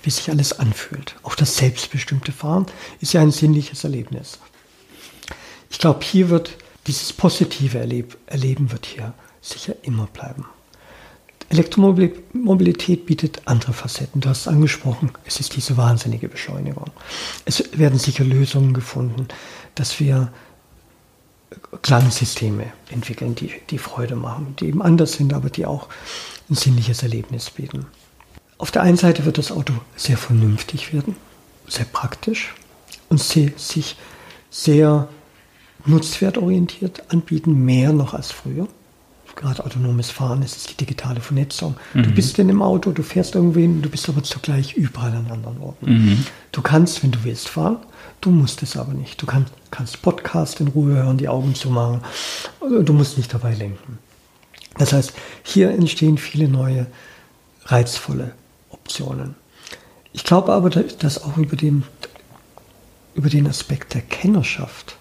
Wie 0.03 0.09
sich 0.09 0.29
alles 0.29 0.59
anfühlt. 0.59 1.15
Auch 1.23 1.35
das 1.35 1.57
selbstbestimmte 1.57 2.31
Fahren 2.31 2.65
ist 2.99 3.13
ja 3.13 3.21
ein 3.21 3.31
sinnliches 3.31 3.83
Erlebnis. 3.83 4.39
Ich 5.71 5.79
glaube, 5.79 6.03
hier 6.03 6.29
wird 6.29 6.57
dieses 6.85 7.13
positive 7.13 7.79
Erleb 7.79 8.17
Erleben 8.27 8.71
wird 8.71 8.85
hier 8.85 9.13
sicher 9.41 9.73
immer 9.81 10.05
bleiben. 10.07 10.45
Elektromobilität 11.49 13.05
bietet 13.05 13.41
andere 13.45 13.73
Facetten. 13.73 14.21
Du 14.21 14.29
hast 14.29 14.41
es 14.41 14.47
angesprochen, 14.47 15.11
es 15.25 15.39
ist 15.39 15.55
diese 15.55 15.75
wahnsinnige 15.75 16.29
Beschleunigung. 16.29 16.91
Es 17.45 17.77
werden 17.77 17.99
sicher 17.99 18.23
Lösungen 18.23 18.73
gefunden, 18.73 19.27
dass 19.75 19.99
wir 19.99 20.31
Klangsysteme 21.81 22.71
entwickeln, 22.89 23.35
die, 23.35 23.51
die 23.69 23.77
Freude 23.77 24.15
machen, 24.15 24.55
die 24.59 24.67
eben 24.67 24.81
anders 24.81 25.13
sind, 25.13 25.33
aber 25.33 25.49
die 25.49 25.65
auch 25.65 25.89
ein 26.49 26.55
sinnliches 26.55 27.03
Erlebnis 27.03 27.49
bieten. 27.49 27.85
Auf 28.57 28.71
der 28.71 28.83
einen 28.83 28.97
Seite 28.97 29.25
wird 29.25 29.37
das 29.37 29.51
Auto 29.51 29.73
sehr 29.95 30.17
vernünftig 30.17 30.93
werden, 30.93 31.15
sehr 31.67 31.85
praktisch 31.85 32.53
und 33.09 33.21
sich 33.21 33.97
sehr 34.49 35.09
nutzwertorientiert 35.85 37.11
anbieten, 37.11 37.65
mehr 37.65 37.93
noch 37.93 38.13
als 38.13 38.31
früher 38.31 38.67
gerade 39.35 39.63
autonomes 39.65 40.11
Fahren, 40.11 40.43
es 40.43 40.55
ist 40.55 40.71
die 40.71 40.75
digitale 40.75 41.19
Vernetzung. 41.19 41.75
Mhm. 41.93 42.03
Du 42.03 42.11
bist 42.11 42.37
in 42.39 42.49
einem 42.49 42.61
Auto, 42.61 42.91
du 42.91 43.03
fährst 43.03 43.35
irgendwen, 43.35 43.81
du 43.81 43.89
bist 43.89 44.07
aber 44.09 44.23
zugleich 44.23 44.73
überall 44.73 45.13
an 45.13 45.27
anderen 45.29 45.59
Orten. 45.59 45.91
Mhm. 45.91 46.25
Du 46.51 46.61
kannst, 46.61 47.03
wenn 47.03 47.11
du 47.11 47.23
willst, 47.23 47.49
fahren, 47.49 47.77
du 48.21 48.29
musst 48.29 48.63
es 48.63 48.77
aber 48.77 48.93
nicht. 48.93 49.21
Du 49.21 49.25
kann, 49.25 49.45
kannst 49.71 50.01
Podcast 50.01 50.59
in 50.59 50.67
Ruhe 50.69 50.95
hören, 50.95 51.17
die 51.17 51.29
Augen 51.29 51.55
zu 51.55 51.69
machen, 51.69 52.01
du 52.61 52.93
musst 52.93 53.17
nicht 53.17 53.33
dabei 53.33 53.53
lenken. 53.53 53.97
Das 54.77 54.93
heißt, 54.93 55.13
hier 55.43 55.71
entstehen 55.71 56.17
viele 56.17 56.47
neue, 56.47 56.87
reizvolle 57.65 58.33
Optionen. 58.69 59.35
Ich 60.13 60.23
glaube 60.23 60.53
aber, 60.53 60.69
dass 60.69 61.23
auch 61.23 61.37
über 61.37 61.55
den, 61.55 61.83
über 63.15 63.29
den 63.29 63.47
Aspekt 63.47 63.93
der 63.93 64.01
Kennerschaft, 64.01 64.95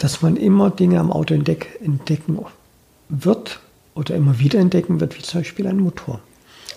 dass 0.00 0.22
man 0.22 0.36
immer 0.36 0.70
Dinge 0.70 0.98
am 0.98 1.12
Auto 1.12 1.34
entdeck, 1.34 1.78
entdecken 1.84 2.38
wird 3.10 3.60
oder 3.94 4.16
immer 4.16 4.38
wieder 4.38 4.58
entdecken 4.58 4.98
wird, 4.98 5.16
wie 5.16 5.22
zum 5.22 5.40
Beispiel 5.40 5.66
ein 5.66 5.78
Motor. 5.78 6.20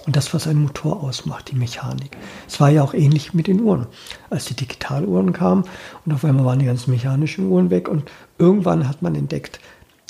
Und 0.05 0.17
das, 0.17 0.33
was 0.33 0.45
ein 0.45 0.61
Motor 0.61 1.01
ausmacht, 1.01 1.49
die 1.49 1.55
Mechanik. 1.55 2.17
Es 2.49 2.59
war 2.59 2.69
ja 2.69 2.83
auch 2.83 2.93
ähnlich 2.93 3.33
mit 3.33 3.47
den 3.47 3.61
Uhren. 3.61 3.87
Als 4.29 4.45
die 4.45 4.55
Digitaluhren 4.55 5.31
kamen 5.31 5.63
und 6.05 6.11
auf 6.11 6.25
einmal 6.25 6.43
waren 6.43 6.59
die 6.59 6.65
ganzen 6.65 6.91
mechanischen 6.91 7.47
Uhren 7.47 7.69
weg 7.69 7.87
und 7.87 8.11
irgendwann 8.37 8.89
hat 8.89 9.01
man 9.01 9.15
entdeckt, 9.15 9.61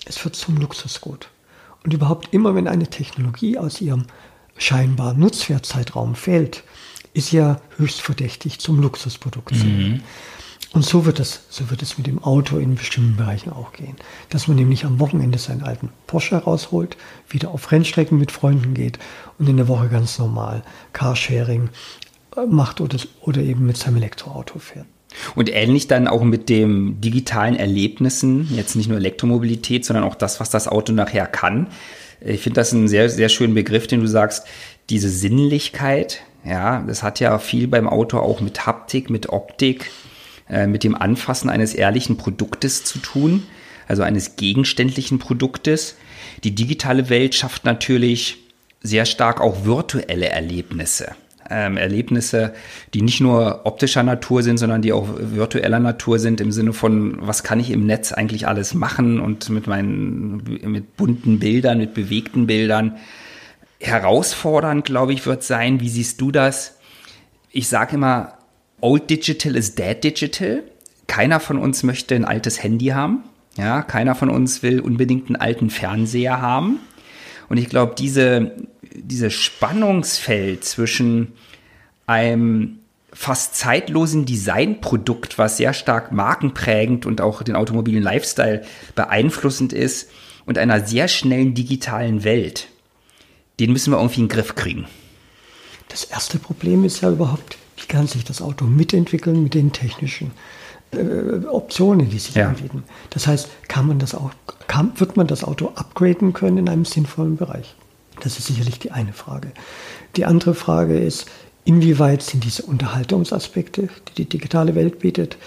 es 0.06 0.24
wird 0.26 0.36
zum 0.36 0.58
Luxusgut. 0.58 1.30
Und 1.84 1.94
überhaupt 1.94 2.34
immer, 2.34 2.56
wenn 2.56 2.68
eine 2.68 2.88
Technologie 2.88 3.60
aus 3.60 3.80
ihrem 3.80 4.06
scheinbaren 4.58 5.20
Nutzwertzeitraum 5.20 6.16
fällt, 6.16 6.64
ist 7.14 7.32
ja 7.32 7.62
höchst 7.78 8.02
verdächtig 8.02 8.58
zum 8.60 8.82
Luxusprodukt. 8.82 9.52
Mhm. 9.52 10.02
Und 10.74 10.84
so 10.84 11.06
wird 11.06 11.20
es, 11.20 11.42
so 11.50 11.70
wird 11.70 11.84
es 11.84 12.00
mit 12.00 12.08
dem 12.08 12.24
Auto 12.24 12.58
in 12.58 12.74
bestimmten 12.74 13.16
Bereichen 13.16 13.52
auch 13.52 13.74
gehen. 13.74 13.96
Dass 14.30 14.48
man 14.48 14.58
nämlich 14.58 14.86
am 14.86 15.00
Wochenende 15.00 15.38
seinen 15.38 15.62
alten 15.62 15.90
Porsche 16.08 16.36
rausholt, 16.36 16.98
wieder 17.30 17.52
auf 17.52 17.72
Rennstrecken 17.72 18.18
mit 18.18 18.32
Freunden 18.32 18.74
geht 18.74 18.98
und 19.38 19.48
in 19.48 19.58
der 19.58 19.68
Woche 19.68 19.88
ganz 19.88 20.18
normal 20.18 20.64
Carsharing 20.92 21.70
äh, 22.36 22.48
macht 22.48 22.82
oder, 22.82 22.98
oder 23.22 23.42
eben 23.42 23.68
mit 23.68 23.78
seinem 23.78 23.98
Elektroauto 23.98 24.58
fährt. 24.58 24.88
Und 25.36 25.54
ähnlich 25.54 25.88
dann 25.88 26.08
auch 26.08 26.24
mit 26.24 26.50
dem 26.50 27.00
digitalen 27.00 27.56
Erlebnissen, 27.56 28.50
jetzt 28.52 28.76
nicht 28.76 28.90
nur 28.90 28.98
Elektromobilität, 28.98 29.86
sondern 29.86 30.04
auch 30.04 30.16
das, 30.16 30.40
was 30.40 30.50
das 30.50 30.68
Auto 30.68 30.92
nachher 30.92 31.28
kann. 31.28 31.68
Ich 32.20 32.42
finde 32.42 32.62
das 32.62 32.74
einen 32.74 32.88
sehr, 32.88 33.10
sehr 33.10 33.30
schönen 33.30 33.54
Begriff, 33.54 33.86
den 33.86 34.02
du 34.02 34.08
sagst, 34.08 34.48
diese 34.90 35.10
Sinnlichkeit. 35.10 36.22
Ja, 36.44 36.82
das 36.88 37.04
hat 37.04 37.20
ja 37.20 37.38
viel 37.38 37.68
beim 37.68 37.88
Auto 37.88 38.18
auch 38.18 38.42
mit 38.42 38.66
Haptik, 38.66 39.12
mit 39.12 39.30
Optik, 39.30 39.92
äh, 40.54 40.68
mit 40.68 40.84
dem 40.84 40.94
Anfassen 40.94 41.50
eines 41.50 41.74
ehrlichen 41.74 42.16
Produktes 42.16 42.84
zu 42.84 43.00
tun, 43.00 43.42
also 43.88 44.04
eines 44.04 44.36
gegenständlichen 44.36 45.18
Produktes. 45.18 45.96
Die 46.44 46.54
digitale 46.54 47.10
Welt 47.10 47.34
schafft 47.34 47.66
natürlich 47.66 48.38
sehr 48.84 49.06
stark 49.06 49.42
auch 49.42 49.66
virtuelle 49.66 50.30
Erlebnisse. 50.30 51.16
Ähm, 51.50 51.76
Erlebnisse, 51.76 52.54
die 52.94 53.02
nicht 53.02 53.20
nur 53.20 53.62
optischer 53.66 54.04
Natur 54.04 54.44
sind, 54.44 54.58
sondern 54.58 54.84
die 54.84 54.94
auch 54.94 55.08
virtueller 55.18 55.80
Natur 55.80 56.20
sind 56.20 56.40
im 56.40 56.52
Sinne 56.52 56.72
von, 56.72 57.18
was 57.20 57.44
kann 57.44 57.60
ich 57.60 57.72
im 57.72 57.88
Netz 57.88 58.12
eigentlich 58.12 58.48
alles 58.48 58.76
machen 58.76 59.20
und 59.20 59.50
mit 59.50 59.66
meinen, 59.66 60.44
mit 60.66 60.96
bunten 60.98 61.40
Bildern, 61.40 61.80
mit 61.80 61.96
bewegten 61.96 62.46
Bildern. 62.46 62.98
Herausfordernd, 63.80 64.86
glaube 64.86 65.14
ich, 65.14 65.26
wird 65.26 65.44
sein, 65.44 65.80
wie 65.80 65.90
siehst 65.90 66.22
du 66.22 66.32
das? 66.32 66.78
Ich 67.52 67.68
sage 67.68 67.96
immer, 67.96 68.38
Old 68.84 69.10
Digital 69.10 69.56
is 69.56 69.76
Dead 69.76 70.04
Digital. 70.04 70.64
Keiner 71.08 71.40
von 71.40 71.58
uns 71.58 71.84
möchte 71.84 72.16
ein 72.16 72.26
altes 72.26 72.62
Handy 72.62 72.88
haben. 72.88 73.24
Ja, 73.56 73.82
keiner 73.82 74.14
von 74.14 74.30
uns 74.30 74.62
will 74.62 74.82
unbedingt 74.82 75.28
einen 75.28 75.38
alten 75.38 75.70
Fernseher 75.70 76.42
haben. 76.42 76.80
Und 77.48 77.58
ich 77.58 77.70
glaube, 77.70 77.96
diese 77.98 78.52
dieses 78.96 79.34
Spannungsfeld 79.34 80.66
zwischen 80.66 81.32
einem 82.06 82.80
fast 83.14 83.56
zeitlosen 83.56 84.26
Designprodukt, 84.26 85.38
was 85.38 85.58
sehr 85.58 85.74
stark 85.74 86.12
markenprägend 86.12 87.06
und 87.06 87.22
auch 87.22 87.42
den 87.42 87.56
automobilen 87.56 88.04
Lifestyle 88.04 88.64
beeinflussend 88.96 89.72
ist, 89.72 90.10
und 90.46 90.58
einer 90.58 90.86
sehr 90.86 91.08
schnellen 91.08 91.54
digitalen 91.54 92.26
Welt. 92.26 92.68
Den 93.62 93.72
müssen 93.72 93.94
wir 93.94 93.98
irgendwie 93.98 94.20
in 94.20 94.28
den 94.28 94.36
Griff 94.36 94.56
kriegen. 94.56 94.88
Das 95.88 96.04
erste 96.04 96.38
Problem 96.38 96.84
ist 96.84 97.00
ja 97.00 97.10
überhaupt, 97.10 97.58
wie 97.78 97.88
kann 97.88 98.08
sich 98.08 98.24
das 98.24 98.42
Auto 98.42 98.66
mitentwickeln 98.66 99.44
mit 99.44 99.54
den 99.54 99.72
technischen 99.72 100.32
äh, 100.92 101.46
Optionen, 101.48 102.10
die 102.10 102.20
sich 102.20 102.36
ja. 102.36 102.50
anbieten. 102.50 102.84
Das 103.10 103.28
heißt, 103.28 103.50
kann 103.68 103.88
man 103.88 104.00
das 104.00 104.16
auch, 104.16 104.32
kann, 104.68 104.92
wird 105.00 105.18
man 105.18 105.28
das 105.28 105.44
Auto 105.44 105.72
upgraden 105.76 106.34
können 106.34 106.58
in 106.58 106.70
einem 106.70 106.86
sinnvollen 106.86 107.38
Bereich? 107.38 107.76
Das 108.22 108.38
ist 108.38 108.48
sicherlich 108.48 108.80
die 108.80 108.92
eine 108.92 109.14
Frage. 109.14 109.52
Die 110.16 110.26
andere 110.26 110.54
Frage 110.54 110.98
ist, 110.98 111.26
inwieweit 111.66 112.22
sind 112.22 112.44
diese 112.44 112.64
Unterhaltungsaspekte, 112.64 113.90
die 114.10 114.14
die 114.24 114.30
digitale 114.30 114.76
Welt 114.76 115.00
bietet, 115.00 115.38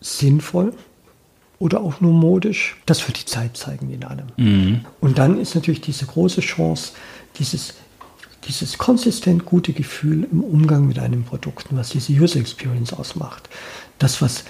sinnvoll 0.00 0.72
oder 1.58 1.80
auch 1.80 2.00
nur 2.00 2.12
modisch? 2.12 2.76
Das 2.86 3.06
wird 3.06 3.20
die 3.20 3.26
Zeit 3.26 3.56
zeigen 3.56 3.90
in 3.90 4.04
allem. 4.04 4.26
Mhm. 4.36 4.84
Und 5.00 5.18
dann 5.18 5.40
ist 5.40 5.54
natürlich 5.54 5.80
diese 5.80 6.06
große 6.06 6.40
Chance, 6.40 6.92
dieses 7.38 7.74
dieses 8.46 8.78
konsistent 8.78 9.44
gute 9.44 9.72
Gefühl 9.72 10.26
im 10.30 10.42
Umgang 10.42 10.86
mit 10.86 10.98
einem 10.98 11.24
Produkt, 11.24 11.66
was 11.70 11.90
diese 11.90 12.12
User 12.12 12.38
Experience 12.38 12.92
ausmacht. 12.92 13.48
Das, 13.98 14.22
was 14.22 14.44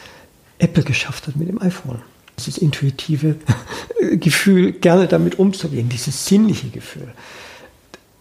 Apple 0.58 0.84
geschafft 0.84 1.26
hat 1.26 1.36
mit 1.36 1.48
dem 1.48 1.60
iPhone. 1.60 2.02
Dieses 2.38 2.58
intuitive 2.58 3.36
Gefühl, 4.12 4.72
gerne 4.72 5.08
damit 5.08 5.38
umzugehen, 5.38 5.88
dieses 5.88 6.26
sinnliche 6.26 6.68
Gefühl. 6.68 7.12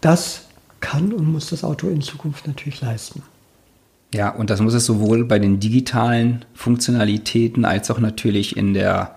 Das 0.00 0.46
kann 0.80 1.12
und 1.12 1.30
muss 1.30 1.50
das 1.50 1.64
Auto 1.64 1.88
in 1.88 2.00
Zukunft 2.00 2.46
natürlich 2.46 2.80
leisten. 2.80 3.22
Ja, 4.14 4.30
und 4.30 4.48
das 4.48 4.60
muss 4.60 4.74
es 4.74 4.86
sowohl 4.86 5.24
bei 5.24 5.38
den 5.38 5.60
digitalen 5.60 6.44
Funktionalitäten 6.54 7.64
als 7.64 7.90
auch 7.90 7.98
natürlich 7.98 8.56
in 8.56 8.72
der 8.72 9.16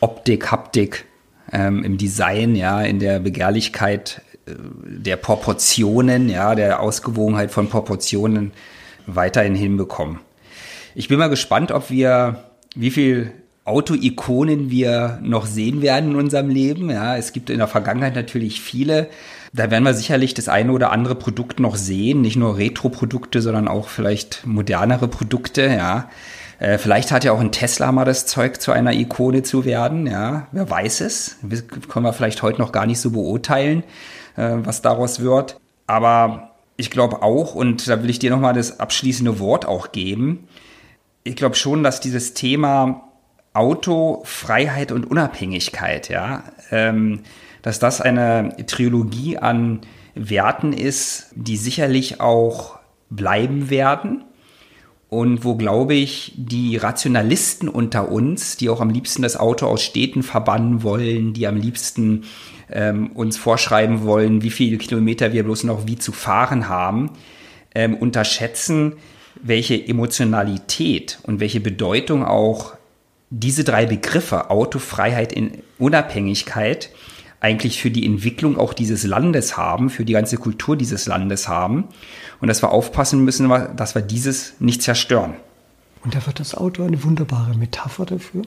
Optik, 0.00 0.50
Haptik, 0.50 1.04
ähm, 1.52 1.84
im 1.84 1.98
Design, 1.98 2.56
ja, 2.56 2.82
in 2.82 2.98
der 2.98 3.20
Begehrlichkeit 3.20 4.22
der 4.46 5.16
Proportionen, 5.16 6.28
ja, 6.28 6.54
der 6.54 6.80
Ausgewogenheit 6.80 7.50
von 7.50 7.68
Proportionen 7.68 8.52
weiterhin 9.06 9.54
hinbekommen. 9.54 10.20
Ich 10.94 11.08
bin 11.08 11.18
mal 11.18 11.28
gespannt, 11.28 11.72
ob 11.72 11.90
wir, 11.90 12.44
wie 12.74 12.90
viel 12.90 13.32
Auto-Ikonen 13.64 14.70
wir 14.70 15.18
noch 15.22 15.46
sehen 15.46 15.80
werden 15.80 16.10
in 16.10 16.16
unserem 16.16 16.50
Leben. 16.50 16.90
Ja, 16.90 17.16
es 17.16 17.32
gibt 17.32 17.48
in 17.48 17.58
der 17.58 17.68
Vergangenheit 17.68 18.14
natürlich 18.14 18.60
viele. 18.60 19.08
Da 19.54 19.70
werden 19.70 19.84
wir 19.84 19.94
sicherlich 19.94 20.34
das 20.34 20.48
eine 20.48 20.72
oder 20.72 20.92
andere 20.92 21.14
Produkt 21.14 21.60
noch 21.60 21.76
sehen. 21.76 22.20
Nicht 22.20 22.36
nur 22.36 22.58
Retro-Produkte, 22.58 23.40
sondern 23.40 23.66
auch 23.66 23.88
vielleicht 23.88 24.46
modernere 24.46 25.08
Produkte, 25.08 25.62
ja. 25.66 26.10
Äh, 26.58 26.78
vielleicht 26.78 27.10
hat 27.10 27.24
ja 27.24 27.32
auch 27.32 27.40
ein 27.40 27.52
Tesla 27.52 27.90
mal 27.90 28.04
das 28.04 28.26
Zeug, 28.26 28.60
zu 28.60 28.70
einer 28.70 28.92
Ikone 28.92 29.42
zu 29.42 29.64
werden, 29.64 30.06
ja. 30.06 30.46
Wer 30.52 30.68
weiß 30.68 31.00
es? 31.00 31.36
Das 31.42 31.64
können 31.66 32.04
wir 32.04 32.12
vielleicht 32.12 32.42
heute 32.42 32.60
noch 32.60 32.70
gar 32.72 32.86
nicht 32.86 33.00
so 33.00 33.10
beurteilen, 33.10 33.82
äh, 34.36 34.56
was 34.62 34.82
daraus 34.82 35.20
wird. 35.20 35.60
Aber 35.86 36.50
ich 36.76 36.90
glaube 36.90 37.22
auch, 37.22 37.54
und 37.54 37.88
da 37.88 38.02
will 38.02 38.10
ich 38.10 38.18
dir 38.18 38.30
nochmal 38.30 38.54
das 38.54 38.80
abschließende 38.80 39.38
Wort 39.38 39.66
auch 39.66 39.92
geben, 39.92 40.48
ich 41.26 41.36
glaube 41.36 41.54
schon, 41.54 41.82
dass 41.82 42.00
dieses 42.00 42.34
Thema 42.34 43.08
Auto, 43.54 44.22
Freiheit 44.24 44.92
und 44.92 45.10
Unabhängigkeit, 45.10 46.10
ja, 46.10 46.44
ähm, 46.70 47.20
dass 47.62 47.78
das 47.78 48.00
eine 48.00 48.54
Trilogie 48.66 49.38
an 49.38 49.80
Werten 50.14 50.72
ist, 50.72 51.28
die 51.34 51.56
sicherlich 51.56 52.20
auch 52.20 52.78
bleiben 53.08 53.70
werden 53.70 54.24
und 55.14 55.44
wo, 55.44 55.54
glaube 55.54 55.94
ich, 55.94 56.32
die 56.34 56.76
Rationalisten 56.76 57.68
unter 57.68 58.10
uns, 58.10 58.56
die 58.56 58.68
auch 58.68 58.80
am 58.80 58.90
liebsten 58.90 59.22
das 59.22 59.36
Auto 59.36 59.66
aus 59.66 59.80
Städten 59.80 60.24
verbannen 60.24 60.82
wollen, 60.82 61.34
die 61.34 61.46
am 61.46 61.56
liebsten 61.56 62.24
ähm, 62.68 63.12
uns 63.12 63.36
vorschreiben 63.36 64.02
wollen, 64.02 64.42
wie 64.42 64.50
viele 64.50 64.76
Kilometer 64.76 65.32
wir 65.32 65.44
bloß 65.44 65.62
noch 65.62 65.86
wie 65.86 65.98
zu 65.98 66.10
fahren 66.10 66.68
haben, 66.68 67.10
ähm, 67.76 67.94
unterschätzen, 67.94 68.94
welche 69.40 69.86
Emotionalität 69.86 71.20
und 71.22 71.38
welche 71.38 71.60
Bedeutung 71.60 72.24
auch 72.24 72.74
diese 73.30 73.62
drei 73.62 73.86
Begriffe, 73.86 74.50
Autofreiheit 74.50 75.32
in 75.32 75.62
Unabhängigkeit, 75.78 76.90
eigentlich 77.44 77.78
für 77.78 77.90
die 77.90 78.06
Entwicklung 78.06 78.56
auch 78.58 78.72
dieses 78.72 79.04
Landes 79.04 79.58
haben, 79.58 79.90
für 79.90 80.06
die 80.06 80.14
ganze 80.14 80.38
Kultur 80.38 80.78
dieses 80.78 81.04
Landes 81.04 81.46
haben. 81.46 81.84
Und 82.40 82.48
dass 82.48 82.62
wir 82.62 82.70
aufpassen 82.70 83.22
müssen, 83.22 83.50
dass 83.76 83.94
wir 83.94 84.00
dieses 84.00 84.54
nicht 84.60 84.80
zerstören. 84.82 85.34
Und 86.02 86.14
da 86.14 86.24
wird 86.26 86.40
das 86.40 86.54
Auto 86.54 86.82
eine 86.82 87.04
wunderbare 87.04 87.54
Metapher 87.54 88.06
dafür, 88.06 88.42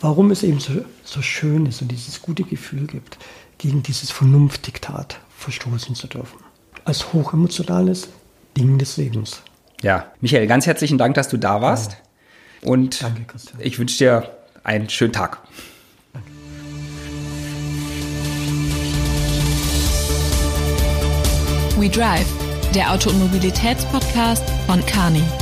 warum 0.00 0.32
es 0.32 0.42
eben 0.42 0.58
so, 0.58 0.84
so 1.04 1.22
schön 1.22 1.66
ist 1.66 1.82
und 1.82 1.92
dieses 1.92 2.20
gute 2.20 2.42
Gefühl 2.42 2.88
gibt, 2.88 3.16
gegen 3.58 3.84
dieses 3.84 4.10
Vernunftdiktat 4.10 5.20
verstoßen 5.38 5.94
zu 5.94 6.08
dürfen. 6.08 6.40
Als 6.84 7.12
hochemotionales 7.12 8.08
Ding 8.56 8.76
des 8.76 8.96
Lebens. 8.96 9.42
Ja, 9.82 10.06
Michael, 10.20 10.48
ganz 10.48 10.66
herzlichen 10.66 10.98
Dank, 10.98 11.14
dass 11.14 11.28
du 11.28 11.36
da 11.36 11.62
warst. 11.62 11.92
Ja. 12.62 12.70
Und 12.70 13.02
Danke, 13.02 13.24
ich 13.60 13.78
wünsche 13.78 13.98
dir 13.98 14.36
einen 14.64 14.88
schönen 14.88 15.12
Tag. 15.12 15.38
We 21.82 21.88
Drive, 21.88 22.28
der 22.76 22.92
Auto- 22.92 23.10
und 23.10 23.18
Mobilitätspodcast 23.18 24.44
von 24.68 24.86
Carney. 24.86 25.41